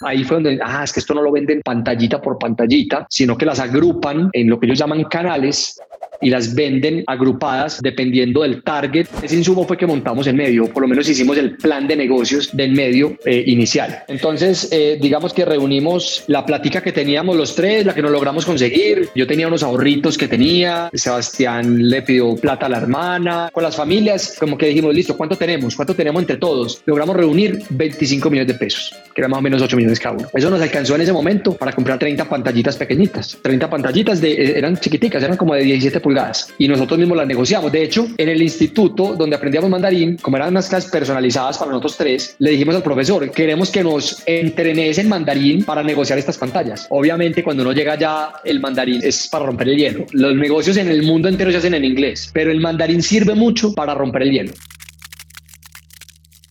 Ahí 0.00 0.24
fue 0.24 0.36
donde, 0.36 0.58
ah, 0.62 0.84
es 0.84 0.92
que 0.92 1.00
esto 1.00 1.14
no 1.14 1.22
lo 1.22 1.32
venden 1.32 1.62
pantallita 1.62 2.20
por 2.20 2.38
pantallita, 2.38 3.06
sino 3.08 3.36
que 3.36 3.46
las 3.46 3.60
agrupan 3.60 4.28
en 4.32 4.50
lo 4.50 4.60
que 4.60 4.66
ellos 4.66 4.78
llaman 4.78 5.04
canales 5.04 5.80
y 6.20 6.30
las 6.30 6.54
venden 6.54 7.04
agrupadas 7.06 7.80
dependiendo 7.82 8.42
del 8.42 8.62
target. 8.62 9.06
Ese 9.22 9.36
insumo 9.36 9.66
fue 9.66 9.76
que 9.76 9.86
montamos 9.86 10.26
en 10.26 10.36
medio, 10.36 10.66
por 10.66 10.82
lo 10.82 10.88
menos 10.88 11.08
hicimos 11.08 11.36
el 11.36 11.56
plan 11.56 11.86
de 11.86 11.96
negocios 11.96 12.56
del 12.56 12.72
medio 12.72 13.16
eh, 13.24 13.44
inicial. 13.46 14.04
Entonces, 14.08 14.68
eh, 14.72 14.98
digamos 15.00 15.32
que 15.32 15.44
reunimos 15.44 16.24
la 16.26 16.44
plática 16.44 16.82
que 16.82 16.92
teníamos 16.92 17.36
los 17.36 17.54
tres, 17.54 17.86
la 17.86 17.94
que 17.94 18.02
no 18.02 18.10
logramos 18.10 18.44
conseguir. 18.44 19.08
Yo 19.14 19.26
tenía 19.26 19.48
unos 19.48 19.62
ahorritos 19.62 20.16
que 20.18 20.28
tenía, 20.28 20.90
Sebastián 20.92 21.88
le 21.88 22.02
pidió 22.02 22.34
plata 22.36 22.66
a 22.66 22.68
la 22.68 22.78
hermana, 22.78 23.50
con 23.52 23.62
las 23.62 23.76
familias, 23.76 24.36
como 24.38 24.56
que 24.58 24.66
dijimos, 24.66 24.94
listo, 24.94 25.16
¿cuánto 25.16 25.36
tenemos? 25.36 25.76
¿Cuánto 25.76 25.94
tenemos 25.94 26.22
entre 26.22 26.36
todos? 26.36 26.82
Logramos 26.86 27.16
reunir 27.16 27.62
25 27.70 28.30
millones 28.30 28.52
de 28.52 28.58
pesos, 28.58 28.94
que 29.14 29.20
era 29.20 29.28
más 29.28 29.38
o 29.38 29.42
menos 29.42 29.62
8 29.62 29.76
millones 29.76 30.00
cada 30.00 30.16
uno. 30.16 30.28
Eso 30.32 30.50
nos 30.50 30.60
alcanzó 30.60 30.94
en 30.94 31.02
ese 31.02 31.12
momento 31.12 31.54
para 31.54 31.72
comprar 31.72 31.98
30 31.98 32.28
pantallitas 32.28 32.76
pequeñitas, 32.76 33.38
30 33.42 33.70
pantallitas 33.70 34.20
de, 34.20 34.32
eh, 34.32 34.58
eran 34.58 34.76
chiquiticas, 34.76 35.22
eran 35.22 35.36
como 35.36 35.54
de 35.54 35.62
17 35.62 36.00
pulgadas 36.06 36.54
y 36.56 36.68
nosotros 36.68 37.00
mismos 37.00 37.16
las 37.16 37.26
negociamos. 37.26 37.72
De 37.72 37.82
hecho, 37.82 38.06
en 38.16 38.28
el 38.28 38.40
instituto 38.40 39.16
donde 39.16 39.34
aprendíamos 39.34 39.68
mandarín, 39.68 40.16
como 40.18 40.36
eran 40.36 40.50
unas 40.50 40.68
clases 40.68 40.88
personalizadas 40.88 41.58
para 41.58 41.72
nosotros 41.72 41.96
tres, 41.96 42.36
le 42.38 42.52
dijimos 42.52 42.76
al 42.76 42.84
profesor, 42.84 43.28
queremos 43.32 43.72
que 43.72 43.82
nos 43.82 44.22
entrenes 44.24 44.98
en 44.98 45.08
mandarín 45.08 45.64
para 45.64 45.82
negociar 45.82 46.16
estas 46.16 46.38
pantallas. 46.38 46.86
Obviamente, 46.90 47.42
cuando 47.42 47.64
uno 47.64 47.72
llega 47.72 47.98
ya, 47.98 48.34
el 48.44 48.60
mandarín 48.60 49.00
es 49.02 49.26
para 49.26 49.46
romper 49.46 49.68
el 49.70 49.78
hielo. 49.78 50.06
Los 50.12 50.36
negocios 50.36 50.76
en 50.76 50.88
el 50.88 51.02
mundo 51.02 51.28
entero 51.28 51.50
se 51.50 51.56
hacen 51.56 51.74
en 51.74 51.84
inglés, 51.84 52.30
pero 52.32 52.52
el 52.52 52.60
mandarín 52.60 53.02
sirve 53.02 53.34
mucho 53.34 53.74
para 53.74 53.92
romper 53.92 54.22
el 54.22 54.30
hielo. 54.30 54.52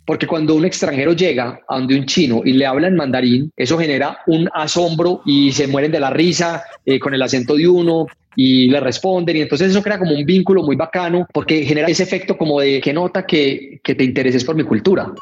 Porque 0.05 0.27
cuando 0.27 0.53
un 0.53 0.65
extranjero 0.65 1.13
llega 1.13 1.61
a 1.67 1.77
donde 1.77 1.97
un 1.97 2.05
chino 2.05 2.41
y 2.43 2.51
le 2.53 2.65
habla 2.65 2.87
en 2.87 2.95
mandarín, 2.95 3.51
eso 3.55 3.77
genera 3.77 4.19
un 4.27 4.49
asombro 4.53 5.21
y 5.25 5.53
se 5.53 5.67
mueren 5.67 5.91
de 5.91 5.99
la 5.99 6.09
risa 6.09 6.63
eh, 6.85 6.99
con 6.99 7.13
el 7.13 7.21
acento 7.21 7.55
de 7.55 7.67
uno 7.67 8.05
y 8.35 8.69
le 8.69 8.79
responden 8.79 9.37
y 9.37 9.41
entonces 9.41 9.71
eso 9.71 9.81
crea 9.81 9.99
como 9.99 10.13
un 10.13 10.25
vínculo 10.25 10.63
muy 10.63 10.75
bacano 10.75 11.27
porque 11.33 11.63
genera 11.63 11.87
ese 11.87 12.03
efecto 12.03 12.37
como 12.37 12.59
de 12.59 12.81
que 12.81 12.93
nota 12.93 13.25
que, 13.25 13.79
que 13.83 13.95
te 13.95 14.03
intereses 14.03 14.43
por 14.43 14.55
mi 14.55 14.63
cultura. 14.63 15.13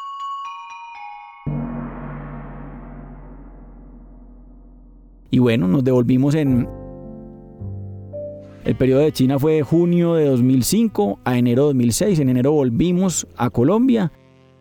Y 5.33 5.39
bueno, 5.39 5.67
nos 5.67 5.83
devolvimos 5.83 6.35
en... 6.35 6.69
El 8.65 8.75
periodo 8.75 9.01
de 9.01 9.11
China 9.11 9.39
fue 9.39 9.53
de 9.53 9.63
junio 9.63 10.13
de 10.13 10.25
2005 10.25 11.21
a 11.25 11.37
enero 11.39 11.63
de 11.63 11.67
2006. 11.69 12.19
En 12.19 12.29
enero 12.29 12.51
volvimos 12.51 13.27
a 13.35 13.49
Colombia 13.49 14.11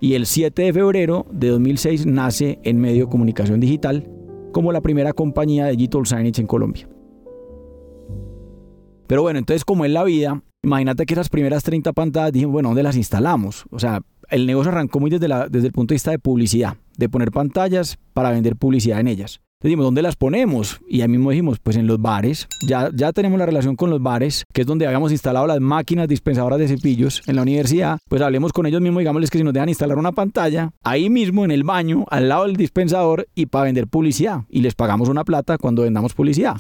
y 0.01 0.15
el 0.15 0.25
7 0.25 0.63
de 0.63 0.73
febrero 0.73 1.27
de 1.31 1.49
2006 1.49 2.07
nace 2.07 2.59
en 2.65 2.81
Medio 2.81 3.09
Comunicación 3.09 3.61
Digital 3.61 4.09
como 4.51 4.73
la 4.73 4.81
primera 4.81 5.13
compañía 5.13 5.67
de 5.67 5.73
digital 5.77 6.07
signage 6.07 6.41
en 6.41 6.47
Colombia. 6.47 6.89
Pero 9.07 9.23
bueno, 9.23 9.39
entonces 9.39 9.65
como 9.65 9.85
es 9.85 9.91
la 9.91 10.05
vida, 10.05 10.43
imagínate 10.63 11.07
que 11.07 11.15
esas 11.15 11.29
primeras 11.29 11.63
30 11.63 11.93
pantallas 11.93 12.33
dijimos, 12.33 12.53
bueno, 12.53 12.71
¿dónde 12.71 12.83
las 12.83 12.97
instalamos? 12.97 13.65
O 13.71 13.79
sea, 13.79 14.01
el 14.29 14.47
negocio 14.47 14.73
arrancó 14.73 15.01
muy 15.01 15.11
desde, 15.11 15.29
desde 15.51 15.67
el 15.67 15.73
punto 15.73 15.93
de 15.93 15.97
vista 15.97 16.11
de 16.11 16.19
publicidad, 16.19 16.77
de 16.97 17.09
poner 17.09 17.31
pantallas 17.31 17.99
para 18.15 18.31
vender 18.31 18.57
publicidad 18.57 19.01
en 19.01 19.09
ellas. 19.09 19.41
Entonces 19.63 19.77
dijimos, 19.77 19.85
¿dónde 19.85 20.03
las 20.03 20.17
ponemos? 20.17 20.81
Y 20.89 21.03
ahí 21.03 21.09
mismo 21.09 21.31
dijimos, 21.31 21.61
pues 21.63 21.77
en 21.77 21.87
los 21.87 22.03
bares. 22.03 22.49
Ya, 22.67 22.91
ya 22.93 23.13
tenemos 23.13 23.39
la 23.39 23.47
relación 23.47 23.77
con 23.77 23.91
los 23.91 24.03
bares, 24.03 24.45
que 24.53 24.63
es 24.63 24.67
donde 24.67 24.87
habíamos 24.87 25.13
instalado 25.13 25.47
las 25.47 25.61
máquinas 25.61 26.09
dispensadoras 26.09 26.59
de 26.59 26.67
cepillos 26.67 27.23
en 27.29 27.37
la 27.37 27.43
universidad. 27.43 28.01
Pues 28.09 28.23
hablemos 28.23 28.53
con 28.53 28.67
ellos 28.67 28.81
mismos, 28.81 29.03
digámosles 29.03 29.31
que 29.31 29.39
si 29.39 29.45
nos 29.45 29.53
dejan 29.53 29.69
instalar 29.69 29.99
una 29.99 30.11
pantalla, 30.11 30.73
ahí 30.83 31.09
mismo 31.09 31.45
en 31.45 31.53
el 31.53 31.63
baño, 31.63 32.07
al 32.11 32.29
lado 32.29 32.47
del 32.47 32.57
dispensador, 32.57 33.29
y 33.37 33.47
para 33.47 33.67
vender 33.67 33.87
publicidad. 33.87 34.41
Y 34.49 34.63
les 34.63 34.75
pagamos 34.75 35.09
una 35.09 35.23
plata 35.23 35.57
cuando 35.59 35.83
vendamos 35.83 36.13
publicidad. 36.13 36.57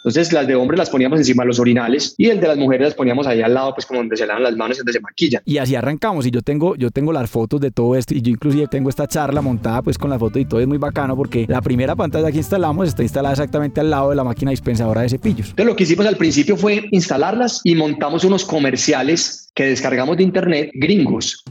Entonces 0.00 0.32
las 0.32 0.46
de 0.46 0.54
hombres 0.54 0.78
las 0.78 0.88
poníamos 0.88 1.18
encima 1.18 1.42
de 1.42 1.48
los 1.48 1.60
orinales 1.60 2.14
y 2.16 2.28
el 2.30 2.40
de 2.40 2.48
las 2.48 2.56
mujeres 2.56 2.88
las 2.88 2.94
poníamos 2.94 3.26
ahí 3.26 3.42
al 3.42 3.52
lado, 3.52 3.74
pues 3.74 3.84
como 3.84 4.00
donde 4.00 4.16
se 4.16 4.26
lavan 4.26 4.42
las 4.42 4.56
manos 4.56 4.78
y 4.78 4.78
donde 4.78 4.92
se 4.94 5.00
maquilla. 5.00 5.42
Y 5.44 5.58
así 5.58 5.74
arrancamos 5.74 6.26
y 6.26 6.30
yo 6.30 6.40
tengo, 6.40 6.74
yo 6.76 6.90
tengo 6.90 7.12
las 7.12 7.28
fotos 7.28 7.60
de 7.60 7.70
todo 7.70 7.94
esto 7.94 8.14
y 8.14 8.22
yo 8.22 8.30
inclusive 8.30 8.66
tengo 8.66 8.88
esta 8.88 9.06
charla 9.06 9.42
montada 9.42 9.82
pues 9.82 9.98
con 9.98 10.08
la 10.08 10.18
foto 10.18 10.38
y 10.38 10.46
todo 10.46 10.60
es 10.60 10.66
muy 10.66 10.78
bacano 10.78 11.16
porque 11.16 11.44
la 11.48 11.60
primera 11.60 11.94
pantalla 11.94 12.30
que 12.32 12.38
instalamos 12.38 12.88
está 12.88 13.02
instalada 13.02 13.34
exactamente 13.34 13.80
al 13.80 13.90
lado 13.90 14.10
de 14.10 14.16
la 14.16 14.24
máquina 14.24 14.52
dispensadora 14.52 15.02
de 15.02 15.10
cepillos. 15.10 15.50
Entonces 15.50 15.66
lo 15.66 15.76
que 15.76 15.82
hicimos 15.82 16.06
al 16.06 16.16
principio 16.16 16.56
fue 16.56 16.88
instalarlas 16.92 17.60
y 17.64 17.74
montamos 17.74 18.24
unos 18.24 18.46
comerciales 18.46 19.50
que 19.54 19.64
descargamos 19.64 20.16
de 20.16 20.22
internet 20.22 20.70
gringos 20.74 21.44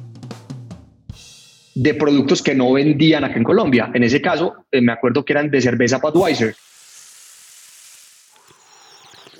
de 1.76 1.94
productos 1.94 2.42
que 2.42 2.56
no 2.56 2.74
vendían 2.74 3.24
acá 3.24 3.38
en 3.38 3.44
Colombia. 3.44 3.92
En 3.94 4.04
ese 4.04 4.22
caso, 4.22 4.54
eh, 4.72 4.82
me 4.82 4.92
acuerdo 4.92 5.24
que 5.24 5.34
eran 5.34 5.50
de 5.50 5.62
cerveza 5.62 6.00
Budweiser 6.00 6.56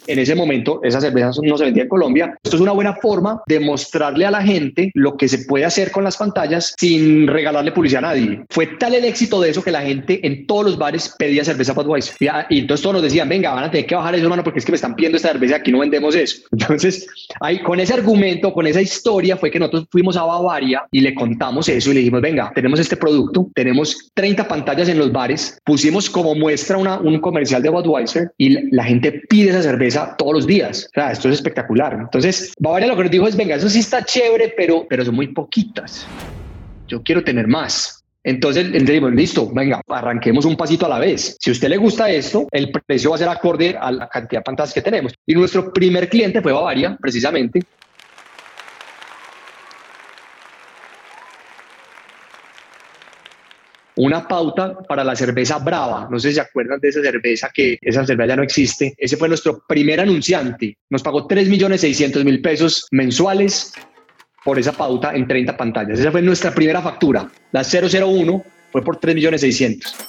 en 0.10 0.20
ese 0.20 0.36
momento 0.36 0.80
esa 0.84 1.00
cerveza 1.00 1.32
no 1.44 1.58
se 1.58 1.66
vendía 1.66 1.84
en 1.84 1.90
Colombia. 1.90 2.38
Esto 2.44 2.58
es 2.58 2.62
una 2.62 2.72
buena 2.72 2.96
forma 2.96 3.42
de 3.48 3.60
mostrarle 3.60 4.26
a 4.26 4.32
la 4.32 4.42
gente 4.42 4.92
lo 4.96 5.16
que 5.16 5.28
se 5.28 5.46
puede 5.46 5.66
hacer 5.66 5.92
con 5.92 6.04
las 6.04 6.18
pantallas 6.18 6.74
sin 6.78 7.28
regalarle 7.28 7.72
publicidad 7.72 8.04
a 8.06 8.08
nadie. 8.08 8.42
Fue 8.50 8.68
tal 8.80 8.96
el 8.96 9.06
éxito 9.06 9.40
de 9.40 9.52
eso 9.52 9.64
que 9.64 9.72
la 9.72 9.82
gente 9.82 10.26
en 10.26 10.48
todos 10.48 10.66
los 10.66 10.78
bares 10.78 11.14
pedía 11.18 11.44
cerveza 11.44 11.74
Budweiser. 11.74 12.16
Y, 12.50 12.60
entonces 12.60 12.82
todos 12.82 12.96
nos 12.96 13.04
decían, 13.04 13.30
venga, 13.30 13.54
van 13.54 13.66
a 13.66 13.72
tener 13.72 13.86
que 13.86 13.96
bajar 13.96 14.16
eso, 14.16 14.24
hermano, 14.24 14.44
porque 14.44 14.60
es 14.60 14.66
que 14.66 14.72
me 14.72 14.78
están 14.78 14.96
pidiendo 14.96 15.18
esta 15.18 15.32
cerveza, 15.32 15.58
aquí 15.58 15.72
no 15.72 15.80
vendemos 15.80 16.16
eso. 16.16 16.42
Entonces, 16.52 17.08
ahí 17.40 17.62
con 17.62 17.80
ese 17.80 17.94
argumento, 17.94 18.52
con 18.52 18.66
esa 18.68 18.82
historia, 18.82 19.38
fue 19.38 19.52
que 19.52 19.60
nosotros 19.60 19.88
fuimos 19.92 20.18
a 20.18 20.24
Bavaria 20.24 20.84
y 20.92 21.02
le 21.02 21.14
contamos 21.14 21.70
eso 21.70 21.92
y 21.92 21.94
le 21.94 22.00
dijimos, 22.00 22.22
venga, 22.22 22.52
tenemos 22.56 22.80
este 22.80 22.98
producto, 22.98 23.50
tenemos 23.54 24.12
30 24.16 24.48
pantallas 24.48 24.90
en 24.90 24.98
los 24.98 25.12
bares, 25.12 25.60
pusimos 25.64 26.10
como 26.10 26.36
muestra 26.36 26.78
una, 26.78 27.00
un 27.00 27.20
comercial 27.20 27.62
de 27.62 27.70
Budweiser 27.70 28.32
y 28.38 28.74
la 28.74 28.84
gente 28.84 29.22
pide 29.30 29.50
esa 29.50 29.62
cerveza 29.62 29.99
todos 30.18 30.34
los 30.34 30.48
días. 30.48 30.88
O 30.88 30.94
sea, 30.94 31.12
esto 31.12 31.30
es 31.30 31.36
espectacular. 31.36 31.94
Entonces, 31.94 32.54
Bavaria 32.60 32.88
lo 32.88 32.96
que 32.96 33.04
nos 33.04 33.12
dijo 33.12 33.28
es, 33.28 33.36
venga, 33.36 33.56
eso 33.56 33.70
sí 33.70 33.80
está 33.80 34.04
chévere, 34.04 34.54
pero, 34.56 34.86
pero 34.90 35.06
son 35.06 35.16
muy 35.16 35.28
poquitas. 35.28 36.06
Yo 36.88 37.02
quiero 37.04 37.24
tener 37.24 37.48
más. 37.48 38.04
Entonces, 38.24 38.66
entendimos, 38.66 39.14
listo, 39.14 39.50
venga, 39.52 39.82
arranquemos 39.88 40.46
un 40.46 40.56
pasito 40.56 40.86
a 40.86 40.90
la 40.90 41.00
vez. 41.00 41.38
Si 41.40 41.50
a 41.50 41.54
usted 41.54 41.70
le 41.70 41.78
gusta 41.78 42.10
esto, 42.10 42.48
el 42.52 42.72
precio 42.86 43.12
va 43.12 43.16
a 43.16 43.20
ser 43.20 43.30
acorde 43.30 43.78
a 43.80 43.92
la 43.92 44.10
cantidad 44.10 44.42
de 44.42 44.44
pantallas 44.44 44.74
que 44.74 44.82
tenemos. 44.82 45.14
Y 45.26 45.34
nuestro 45.34 45.72
primer 45.72 46.10
cliente 46.10 46.42
fue 46.42 46.52
Bavaria, 46.52 46.98
precisamente, 47.00 47.62
una 54.00 54.26
pauta 54.26 54.78
para 54.88 55.04
la 55.04 55.14
cerveza 55.14 55.60
Brava. 55.60 56.08
No 56.10 56.20
sé 56.20 56.30
si 56.30 56.36
se 56.36 56.42
acuerdan 56.42 56.80
de 56.80 56.88
esa 56.88 57.02
cerveza, 57.02 57.52
que 57.54 57.78
esa 57.82 58.06
cerveza 58.06 58.28
ya 58.30 58.36
no 58.38 58.44
existe. 58.44 58.94
Ese 58.98 59.18
fue 59.18 59.28
nuestro 59.28 59.62
primer 59.68 60.00
anunciante. 60.00 60.78
Nos 60.90 61.04
pagó 61.04 61.28
3.600.000 61.28 62.42
pesos 62.42 62.88
mensuales 62.92 63.74
por 64.46 64.58
esa 64.58 64.72
pauta 64.72 65.14
en 65.14 65.28
30 65.28 65.58
pantallas. 65.58 66.00
Esa 66.00 66.12
fue 66.12 66.22
nuestra 66.22 66.56
primera 66.56 66.82
factura. 66.82 67.30
La 67.52 67.64
001 67.64 68.46
fue 68.72 68.82
por 68.82 69.02
3.600.000. 69.02 70.09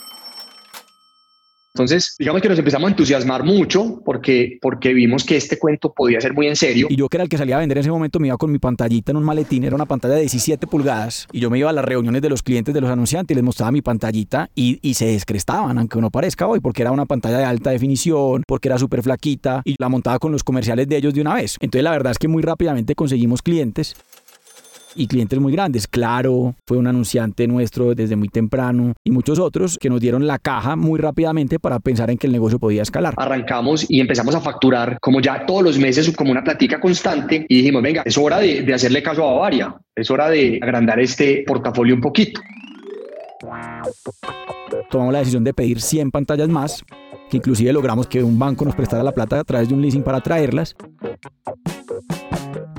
Entonces, 1.74 2.16
digamos 2.18 2.42
que 2.42 2.48
nos 2.48 2.58
empezamos 2.58 2.88
a 2.88 2.90
entusiasmar 2.90 3.44
mucho 3.44 4.02
porque, 4.04 4.58
porque 4.60 4.92
vimos 4.92 5.24
que 5.24 5.36
este 5.36 5.58
cuento 5.58 5.92
podía 5.92 6.20
ser 6.20 6.34
muy 6.34 6.48
en 6.48 6.56
serio. 6.56 6.88
Y 6.90 6.96
yo 6.96 7.08
que 7.08 7.16
era 7.16 7.24
el 7.24 7.28
que 7.28 7.38
salía 7.38 7.56
a 7.56 7.60
vender 7.60 7.78
en 7.78 7.82
ese 7.82 7.90
momento 7.90 8.18
me 8.18 8.26
iba 8.26 8.36
con 8.36 8.50
mi 8.50 8.58
pantallita 8.58 9.12
en 9.12 9.16
un 9.16 9.24
maletín, 9.24 9.62
era 9.64 9.76
una 9.76 9.86
pantalla 9.86 10.14
de 10.14 10.20
17 10.20 10.66
pulgadas 10.66 11.28
y 11.32 11.40
yo 11.40 11.48
me 11.48 11.58
iba 11.58 11.70
a 11.70 11.72
las 11.72 11.84
reuniones 11.84 12.22
de 12.22 12.28
los 12.28 12.42
clientes 12.42 12.74
de 12.74 12.80
los 12.80 12.90
anunciantes 12.90 13.34
y 13.34 13.36
les 13.36 13.44
mostraba 13.44 13.70
mi 13.70 13.82
pantallita 13.82 14.50
y, 14.54 14.80
y 14.82 14.94
se 14.94 15.06
descrestaban, 15.06 15.78
aunque 15.78 15.98
uno 15.98 16.10
parezca 16.10 16.46
hoy, 16.48 16.60
porque 16.60 16.82
era 16.82 16.90
una 16.90 17.06
pantalla 17.06 17.38
de 17.38 17.44
alta 17.44 17.70
definición, 17.70 18.42
porque 18.46 18.68
era 18.68 18.78
súper 18.78 19.02
flaquita 19.02 19.62
y 19.64 19.76
la 19.78 19.88
montaba 19.88 20.18
con 20.18 20.32
los 20.32 20.42
comerciales 20.42 20.88
de 20.88 20.96
ellos 20.96 21.14
de 21.14 21.20
una 21.20 21.34
vez. 21.34 21.56
Entonces 21.60 21.84
la 21.84 21.92
verdad 21.92 22.10
es 22.12 22.18
que 22.18 22.28
muy 22.28 22.42
rápidamente 22.42 22.94
conseguimos 22.96 23.42
clientes 23.42 23.94
y 24.94 25.06
clientes 25.06 25.38
muy 25.38 25.52
grandes. 25.52 25.86
Claro, 25.86 26.54
fue 26.66 26.76
un 26.76 26.86
anunciante 26.86 27.46
nuestro 27.46 27.94
desde 27.94 28.16
muy 28.16 28.28
temprano 28.28 28.94
y 29.04 29.10
muchos 29.10 29.38
otros 29.38 29.78
que 29.78 29.90
nos 29.90 30.00
dieron 30.00 30.26
la 30.26 30.38
caja 30.38 30.76
muy 30.76 30.98
rápidamente 30.98 31.58
para 31.58 31.78
pensar 31.80 32.10
en 32.10 32.18
que 32.18 32.26
el 32.26 32.32
negocio 32.32 32.58
podía 32.58 32.82
escalar. 32.82 33.14
Arrancamos 33.16 33.86
y 33.88 34.00
empezamos 34.00 34.34
a 34.34 34.40
facturar 34.40 34.98
como 35.00 35.20
ya 35.20 35.46
todos 35.46 35.62
los 35.62 35.78
meses 35.78 36.10
como 36.16 36.30
una 36.30 36.42
platica 36.42 36.80
constante 36.80 37.46
y 37.48 37.56
dijimos, 37.56 37.82
venga, 37.82 38.02
es 38.04 38.16
hora 38.18 38.38
de, 38.38 38.62
de 38.62 38.74
hacerle 38.74 39.02
caso 39.02 39.26
a 39.26 39.32
Bavaria, 39.32 39.74
es 39.94 40.10
hora 40.10 40.28
de 40.28 40.58
agrandar 40.62 41.00
este 41.00 41.44
portafolio 41.46 41.94
un 41.94 42.00
poquito. 42.00 42.40
Tomamos 44.90 45.12
la 45.12 45.20
decisión 45.20 45.44
de 45.44 45.54
pedir 45.54 45.80
100 45.80 46.10
pantallas 46.10 46.48
más, 46.48 46.84
que 47.30 47.36
inclusive 47.36 47.72
logramos 47.72 48.06
que 48.06 48.22
un 48.22 48.38
banco 48.38 48.64
nos 48.64 48.74
prestara 48.74 49.02
la 49.02 49.12
plata 49.12 49.40
a 49.40 49.44
través 49.44 49.68
de 49.68 49.74
un 49.74 49.82
leasing 49.82 50.02
para 50.02 50.20
traerlas. 50.20 50.76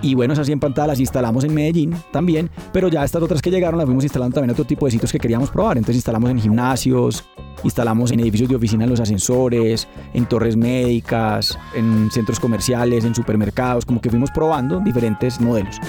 Y 0.02 0.16
bueno, 0.16 0.34
esas 0.34 0.48
100 0.48 0.60
pantallas 0.60 0.88
las 0.88 1.00
instalamos 1.00 1.44
en 1.44 1.54
Medellín 1.54 1.96
también, 2.12 2.50
pero 2.74 2.88
ya 2.88 3.04
estas 3.04 3.22
otras 3.22 3.42
que 3.42 3.52
llegaron 3.52 3.78
las 3.78 3.86
fuimos 3.86 4.04
instalando 4.04 4.34
también 4.36 4.50
en 4.50 4.54
otro 4.54 4.66
tipo 4.66 4.86
de 4.86 4.92
sitios 4.92 5.12
que 5.12 5.20
queríamos 5.20 5.52
probar. 5.52 5.78
Entonces 5.78 5.98
instalamos 5.98 6.30
en 6.32 6.40
gimnasios, 6.40 7.24
instalamos 7.64 8.12
en 8.12 8.20
edificios 8.20 8.50
de 8.50 8.56
oficina 8.56 8.86
en 8.86 8.90
los 8.90 9.00
ascensores, 9.00 9.88
en 10.14 10.26
torres 10.26 10.58
médicas, 10.58 11.58
en 11.76 12.10
centros 12.12 12.40
comerciales, 12.40 13.06
en 13.06 13.14
supermercados, 13.14 13.86
como 13.86 14.02
que 14.02 14.10
fuimos 14.10 14.32
probando 14.32 14.80
diferentes 14.80 15.40
modelos. 15.40 15.80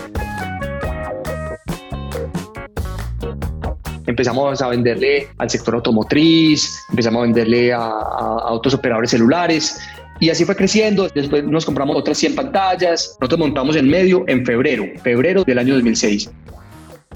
empezamos 4.05 4.61
a 4.61 4.69
venderle 4.69 5.29
al 5.39 5.49
sector 5.49 5.75
automotriz, 5.75 6.85
empezamos 6.91 7.21
a 7.21 7.23
venderle 7.23 7.73
a, 7.73 7.79
a, 7.79 8.53
otros 8.53 8.75
operadores 8.75 9.11
celulares 9.11 9.81
y 10.23 10.31
así 10.31 10.45
fue 10.45 10.55
creciendo. 10.55 11.09
Después 11.13 11.43
nos 11.43 11.65
compramos 11.65 11.97
otras 11.97 12.17
100 12.17 12.37
pantallas. 12.37 13.17
Nosotros 13.21 13.41
montamos 13.41 13.75
en 13.75 13.91
medio 13.91 14.23
en 14.29 14.47
febrero, 14.47 14.85
febrero 15.03 15.43
del 15.43 15.59
año 15.59 15.75
2006. 15.75 16.31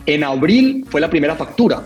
En 0.07 0.25
abril 0.25 0.85
fue 0.91 1.01
la 1.01 1.09
primera 1.09 1.37
factura 1.37 1.85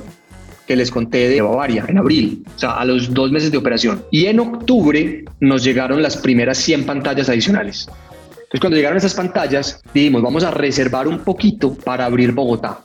que 0.66 0.74
les 0.76 0.90
conté 0.90 1.28
de 1.28 1.42
Bavaria, 1.42 1.85
en 1.87 1.98
abril, 1.98 2.42
o 2.56 2.59
sea, 2.59 2.70
a 2.70 2.87
los 2.87 3.12
dos 3.12 3.30
meses 3.30 3.52
de 3.52 3.59
operación. 3.59 4.02
Y 4.11 4.26
en 4.26 4.40
octubre 4.40 5.26
nos 5.40 5.62
llegaron 5.62 6.00
las 6.00 6.16
primeras 6.16 6.56
100 6.56 6.87
pantallas 6.87 7.28
adicionales. 7.28 7.87
Entonces, 8.30 8.61
cuando 8.61 8.76
llegaron 8.78 8.96
esas 8.96 9.12
pantallas, 9.12 9.83
dijimos, 9.92 10.22
vamos 10.22 10.42
a 10.42 10.50
reservar 10.50 11.06
un 11.06 11.18
poquito 11.18 11.74
para 11.74 12.06
abrir 12.06 12.33
Bogotá. 12.33 12.80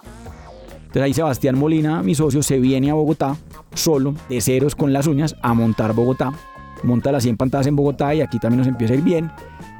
Entonces 0.77 1.03
ahí 1.03 1.13
Sebastián 1.13 1.57
Molina, 1.57 2.03
mi 2.03 2.15
socio, 2.15 2.43
se 2.43 2.59
viene 2.59 2.89
a 2.89 2.95
Bogotá 2.95 3.37
solo, 3.73 4.13
de 4.27 4.41
ceros 4.41 4.75
con 4.75 4.91
las 4.91 5.07
uñas, 5.07 5.37
a 5.41 5.53
montar 5.53 5.93
Bogotá 5.93 6.33
monta 6.83 7.11
las 7.11 7.23
100 7.23 7.37
pantallas 7.37 7.67
en 7.67 7.75
Bogotá 7.75 8.13
y 8.13 8.21
aquí 8.21 8.39
también 8.39 8.59
nos 8.59 8.67
empieza 8.67 8.93
a 8.93 8.97
ir 8.97 9.03
bien. 9.03 9.31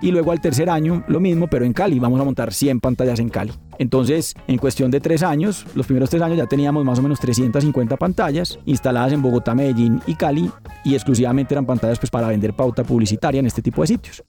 Y 0.02 0.12
luego 0.12 0.32
al 0.32 0.42
tercer 0.42 0.70
año 0.70 1.04
lo 1.08 1.20
mismo, 1.20 1.48
pero 1.48 1.66
en 1.66 1.74
Cali. 1.74 2.00
Vamos 2.00 2.20
a 2.20 2.24
montar 2.24 2.54
100 2.54 2.80
pantallas 2.80 3.20
en 3.20 3.30
Cali. 3.30 3.52
Entonces, 3.78 4.36
en 4.48 4.58
cuestión 4.58 4.92
de 4.92 5.00
tres 5.00 5.24
años, 5.24 5.66
los 5.76 5.86
primeros 5.86 6.10
tres 6.10 6.22
años 6.22 6.38
ya 6.38 6.46
teníamos 6.46 6.86
más 6.86 7.00
o 7.00 7.02
menos 7.02 7.20
350 7.20 7.98
pantallas 7.98 8.60
instaladas 8.66 9.14
en 9.14 9.22
Bogotá, 9.22 9.56
Medellín 9.56 10.02
y 10.08 10.16
Cali 10.16 10.52
y 10.84 10.94
exclusivamente 10.94 11.54
eran 11.54 11.66
pantallas 11.66 12.00
pues, 12.00 12.10
para 12.10 12.28
vender 12.28 12.54
pauta 12.54 12.84
publicitaria 12.84 13.40
en 13.40 13.48
este 13.48 13.62
tipo 13.62 13.82
de 13.82 13.88
sitios. 13.88 14.24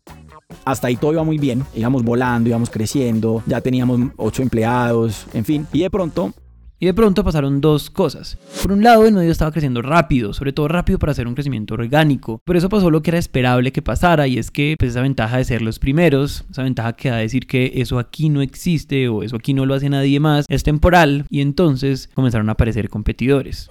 Hasta 0.65 0.89
ahí 0.89 0.97
todo 0.97 1.13
iba 1.13 1.25
muy 1.25 1.39
bien, 1.39 1.65
íbamos 1.75 2.05
volando, 2.05 2.49
íbamos 2.49 2.71
creciendo, 2.71 3.43
ya 3.47 3.61
teníamos 3.61 4.01
ocho 4.17 4.43
empleados, 4.43 5.27
en 5.35 5.45
fin. 5.45 5.67
Y 5.73 5.81
de 5.81 5.91
pronto 5.91 6.33
y 6.79 6.87
de 6.87 6.95
pronto 6.95 7.25
pasaron 7.25 7.61
dos 7.61 7.91
cosas. 7.91 8.39
Por 8.63 8.73
un 8.73 8.83
lado, 8.83 9.07
el 9.07 9.15
medio 9.15 9.33
estaba 9.33 9.51
creciendo 9.51 9.83
rápido, 9.83 10.33
sobre 10.33 10.53
todo 10.53 10.69
rápido 10.69 10.99
para 10.99 11.13
hacer 11.13 11.27
un 11.27 11.35
crecimiento 11.35 11.75
orgánico. 11.75 12.41
Por 12.45 12.57
eso 12.57 12.69
pasó 12.69 12.91
lo 12.91 13.03
que 13.03 13.11
era 13.11 13.19
esperable 13.19 13.73
que 13.73 13.83
pasara, 13.83 14.27
y 14.27 14.39
es 14.39 14.51
que 14.51 14.77
pues, 14.79 14.91
esa 14.93 15.03
ventaja 15.03 15.39
de 15.39 15.45
ser 15.45 15.63
los 15.63 15.79
primeros, 15.79 16.45
esa 16.51 16.63
ventaja 16.63 16.95
que 16.95 17.09
da 17.09 17.17
a 17.17 17.21
decir 17.21 17.47
que 17.47 17.73
eso 17.77 17.99
aquí 17.99 18.29
no 18.29 18.43
existe 18.43 19.09
o 19.09 19.23
eso 19.23 19.37
aquí 19.37 19.55
no 19.55 19.67
lo 19.67 19.75
hace 19.75 19.89
nadie 19.89 20.21
más, 20.21 20.47
es 20.49 20.63
temporal, 20.63 21.25
y 21.31 21.41
entonces 21.41 22.11
comenzaron 22.15 22.49
a 22.49 22.53
aparecer 22.53 22.89
competidores. 22.89 23.69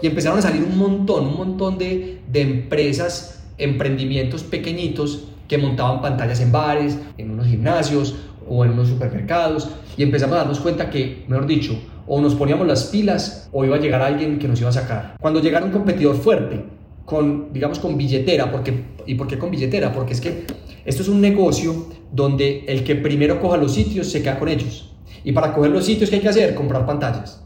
Y 0.00 0.06
empezaron 0.06 0.38
a 0.38 0.42
salir 0.42 0.62
un 0.62 0.78
montón, 0.78 1.26
un 1.26 1.36
montón 1.36 1.78
de 1.78 2.20
empresas, 2.32 3.44
emprendimientos 3.58 4.44
pequeñitos 4.44 5.24
que 5.48 5.58
montaban 5.58 6.00
pantallas 6.00 6.40
en 6.40 6.52
bares, 6.52 6.98
en 7.16 7.30
unos 7.30 7.46
gimnasios 7.46 8.14
o 8.50 8.64
en 8.64 8.72
unos 8.72 8.88
supermercados 8.88 9.68
y 9.96 10.02
empezamos 10.02 10.36
a 10.36 10.38
darnos 10.38 10.60
cuenta 10.60 10.90
que, 10.90 11.24
mejor 11.28 11.46
dicho, 11.46 11.78
o 12.06 12.20
nos 12.20 12.34
poníamos 12.34 12.66
las 12.66 12.84
pilas 12.84 13.48
o 13.52 13.64
iba 13.64 13.76
a 13.76 13.80
llegar 13.80 14.02
alguien 14.02 14.38
que 14.38 14.48
nos 14.48 14.60
iba 14.60 14.70
a 14.70 14.72
sacar. 14.72 15.16
Cuando 15.20 15.40
llegara 15.40 15.64
un 15.64 15.72
competidor 15.72 16.16
fuerte, 16.16 16.64
con, 17.04 17.52
digamos, 17.52 17.78
con 17.78 17.96
billetera, 17.96 18.50
porque, 18.52 18.84
¿y 19.06 19.14
por 19.14 19.26
qué 19.26 19.38
con 19.38 19.50
billetera? 19.50 19.92
Porque 19.92 20.12
es 20.12 20.20
que 20.20 20.44
esto 20.84 21.02
es 21.02 21.08
un 21.08 21.20
negocio 21.20 21.86
donde 22.12 22.64
el 22.66 22.84
que 22.84 22.96
primero 22.96 23.40
coja 23.40 23.56
los 23.56 23.72
sitios 23.72 24.10
se 24.10 24.22
queda 24.22 24.38
con 24.38 24.48
ellos. 24.48 24.94
Y 25.24 25.32
para 25.32 25.54
coger 25.54 25.70
los 25.70 25.84
sitios, 25.84 26.10
¿qué 26.10 26.16
hay 26.16 26.22
que 26.22 26.28
hacer? 26.28 26.54
Comprar 26.54 26.86
pantallas. 26.86 27.42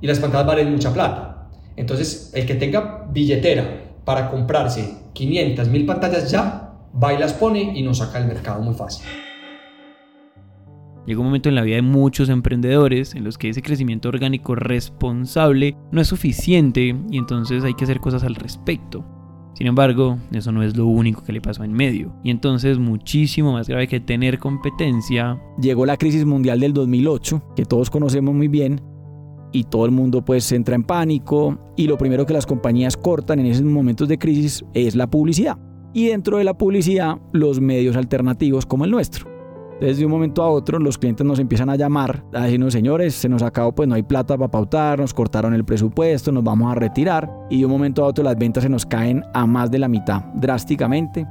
Y 0.00 0.06
las 0.06 0.18
pantallas 0.18 0.46
valen 0.46 0.70
mucha 0.70 0.92
plata. 0.92 1.48
Entonces, 1.76 2.30
el 2.34 2.46
que 2.46 2.54
tenga 2.54 3.06
billetera 3.10 3.92
para 4.04 4.30
comprarse 4.30 4.96
500, 5.12 5.68
1000 5.68 5.86
pantallas 5.86 6.30
ya, 6.30 6.72
va 7.02 7.12
y 7.14 7.18
las 7.18 7.32
pone 7.32 7.72
y 7.76 7.82
nos 7.82 7.98
saca 7.98 8.18
el 8.18 8.26
mercado 8.26 8.60
muy 8.62 8.74
fácil. 8.74 9.06
Llega 11.06 11.20
un 11.20 11.26
momento 11.26 11.48
en 11.48 11.54
la 11.54 11.62
vida 11.62 11.76
de 11.76 11.82
muchos 11.82 12.28
emprendedores 12.28 13.14
en 13.14 13.24
los 13.24 13.38
que 13.38 13.48
ese 13.48 13.62
crecimiento 13.62 14.08
orgánico 14.08 14.54
responsable 14.54 15.76
no 15.90 16.00
es 16.00 16.08
suficiente 16.08 16.94
y 17.10 17.18
entonces 17.18 17.64
hay 17.64 17.74
que 17.74 17.84
hacer 17.84 18.00
cosas 18.00 18.22
al 18.22 18.34
respecto. 18.34 19.04
Sin 19.54 19.66
embargo, 19.66 20.18
eso 20.32 20.52
no 20.52 20.62
es 20.62 20.76
lo 20.76 20.86
único 20.86 21.22
que 21.22 21.32
le 21.32 21.40
pasó 21.40 21.64
en 21.64 21.72
medio. 21.72 22.14
Y 22.22 22.30
entonces, 22.30 22.78
muchísimo 22.78 23.52
más 23.52 23.68
grave 23.68 23.88
que 23.88 24.00
tener 24.00 24.38
competencia. 24.38 25.38
Llegó 25.60 25.84
la 25.84 25.96
crisis 25.96 26.24
mundial 26.24 26.60
del 26.60 26.72
2008, 26.72 27.42
que 27.56 27.64
todos 27.64 27.90
conocemos 27.90 28.34
muy 28.34 28.48
bien, 28.48 28.80
y 29.52 29.64
todo 29.64 29.84
el 29.84 29.90
mundo 29.90 30.24
pues 30.24 30.50
entra 30.52 30.74
en 30.74 30.84
pánico 30.84 31.58
y 31.76 31.86
lo 31.86 31.98
primero 31.98 32.24
que 32.24 32.32
las 32.32 32.46
compañías 32.46 32.96
cortan 32.96 33.40
en 33.40 33.46
esos 33.46 33.64
momentos 33.64 34.08
de 34.08 34.18
crisis 34.18 34.64
es 34.74 34.94
la 34.94 35.08
publicidad. 35.08 35.58
Y 35.92 36.06
dentro 36.06 36.38
de 36.38 36.44
la 36.44 36.56
publicidad, 36.56 37.18
los 37.32 37.60
medios 37.60 37.96
alternativos 37.96 38.64
como 38.64 38.84
el 38.84 38.92
nuestro. 38.92 39.28
Desde 39.80 40.04
un 40.04 40.10
momento 40.10 40.42
a 40.42 40.50
otro 40.50 40.78
los 40.78 40.98
clientes 40.98 41.26
nos 41.26 41.38
empiezan 41.38 41.70
a 41.70 41.76
llamar, 41.76 42.22
a 42.34 42.42
decirnos, 42.42 42.74
señores, 42.74 43.14
se 43.14 43.30
nos 43.30 43.42
acabó, 43.42 43.72
pues 43.72 43.88
no 43.88 43.94
hay 43.94 44.02
plata 44.02 44.36
para 44.36 44.50
pautar, 44.50 44.98
nos 44.98 45.14
cortaron 45.14 45.54
el 45.54 45.64
presupuesto, 45.64 46.30
nos 46.30 46.44
vamos 46.44 46.70
a 46.70 46.74
retirar. 46.74 47.30
Y 47.48 47.60
de 47.60 47.64
un 47.64 47.72
momento 47.72 48.04
a 48.04 48.08
otro 48.08 48.22
las 48.22 48.36
ventas 48.36 48.62
se 48.62 48.68
nos 48.68 48.84
caen 48.84 49.24
a 49.32 49.46
más 49.46 49.70
de 49.70 49.78
la 49.78 49.88
mitad, 49.88 50.22
drásticamente. 50.34 51.26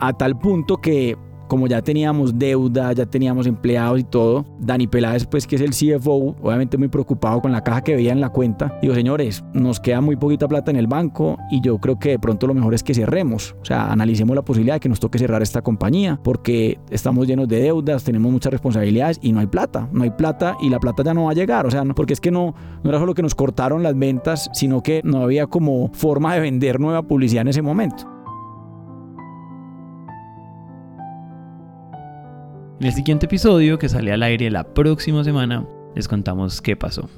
A 0.00 0.12
tal 0.12 0.38
punto 0.38 0.76
que 0.76 1.16
como 1.48 1.66
ya 1.66 1.82
teníamos 1.82 2.38
deuda, 2.38 2.92
ya 2.92 3.06
teníamos 3.06 3.46
empleados 3.46 4.00
y 4.00 4.04
todo, 4.04 4.44
Dani 4.60 4.86
Peláez, 4.86 5.26
pues 5.26 5.46
que 5.46 5.56
es 5.56 5.62
el 5.62 5.70
CFO, 5.70 6.36
obviamente 6.40 6.76
muy 6.76 6.88
preocupado 6.88 7.40
con 7.40 7.52
la 7.52 7.64
caja 7.64 7.82
que 7.82 7.96
veía 7.96 8.12
en 8.12 8.20
la 8.20 8.28
cuenta, 8.28 8.78
digo, 8.80 8.94
señores, 8.94 9.42
nos 9.52 9.80
queda 9.80 10.00
muy 10.00 10.16
poquita 10.16 10.46
plata 10.46 10.70
en 10.70 10.76
el 10.76 10.86
banco 10.86 11.36
y 11.50 11.60
yo 11.60 11.78
creo 11.78 11.98
que 11.98 12.10
de 12.10 12.18
pronto 12.18 12.46
lo 12.46 12.54
mejor 12.54 12.74
es 12.74 12.82
que 12.82 12.94
cerremos, 12.94 13.56
o 13.60 13.64
sea, 13.64 13.90
analicemos 13.90 14.36
la 14.36 14.42
posibilidad 14.42 14.76
de 14.76 14.80
que 14.80 14.88
nos 14.88 15.00
toque 15.00 15.18
cerrar 15.18 15.42
esta 15.42 15.62
compañía, 15.62 16.20
porque 16.22 16.78
estamos 16.90 17.26
llenos 17.26 17.48
de 17.48 17.60
deudas, 17.60 18.04
tenemos 18.04 18.30
muchas 18.30 18.52
responsabilidades 18.52 19.18
y 19.22 19.32
no 19.32 19.40
hay 19.40 19.46
plata, 19.46 19.88
no 19.92 20.04
hay 20.04 20.10
plata 20.10 20.56
y 20.60 20.68
la 20.68 20.78
plata 20.78 21.02
ya 21.02 21.14
no 21.14 21.24
va 21.24 21.30
a 21.30 21.34
llegar, 21.34 21.66
o 21.66 21.70
sea, 21.70 21.84
porque 21.84 22.12
es 22.12 22.20
que 22.20 22.30
no, 22.30 22.54
no 22.82 22.90
era 22.90 22.98
solo 22.98 23.14
que 23.14 23.22
nos 23.22 23.34
cortaron 23.34 23.82
las 23.82 23.98
ventas, 23.98 24.50
sino 24.52 24.82
que 24.82 25.00
no 25.04 25.22
había 25.22 25.46
como 25.46 25.90
forma 25.92 26.34
de 26.34 26.40
vender 26.40 26.80
nueva 26.80 27.02
publicidad 27.02 27.42
en 27.42 27.48
ese 27.48 27.62
momento. 27.62 28.17
En 32.80 32.86
el 32.86 32.92
siguiente 32.92 33.26
episodio, 33.26 33.76
que 33.76 33.88
sale 33.88 34.12
al 34.12 34.22
aire 34.22 34.50
la 34.50 34.62
próxima 34.72 35.24
semana, 35.24 35.66
les 35.96 36.06
contamos 36.06 36.62
qué 36.62 36.76
pasó. 36.76 37.08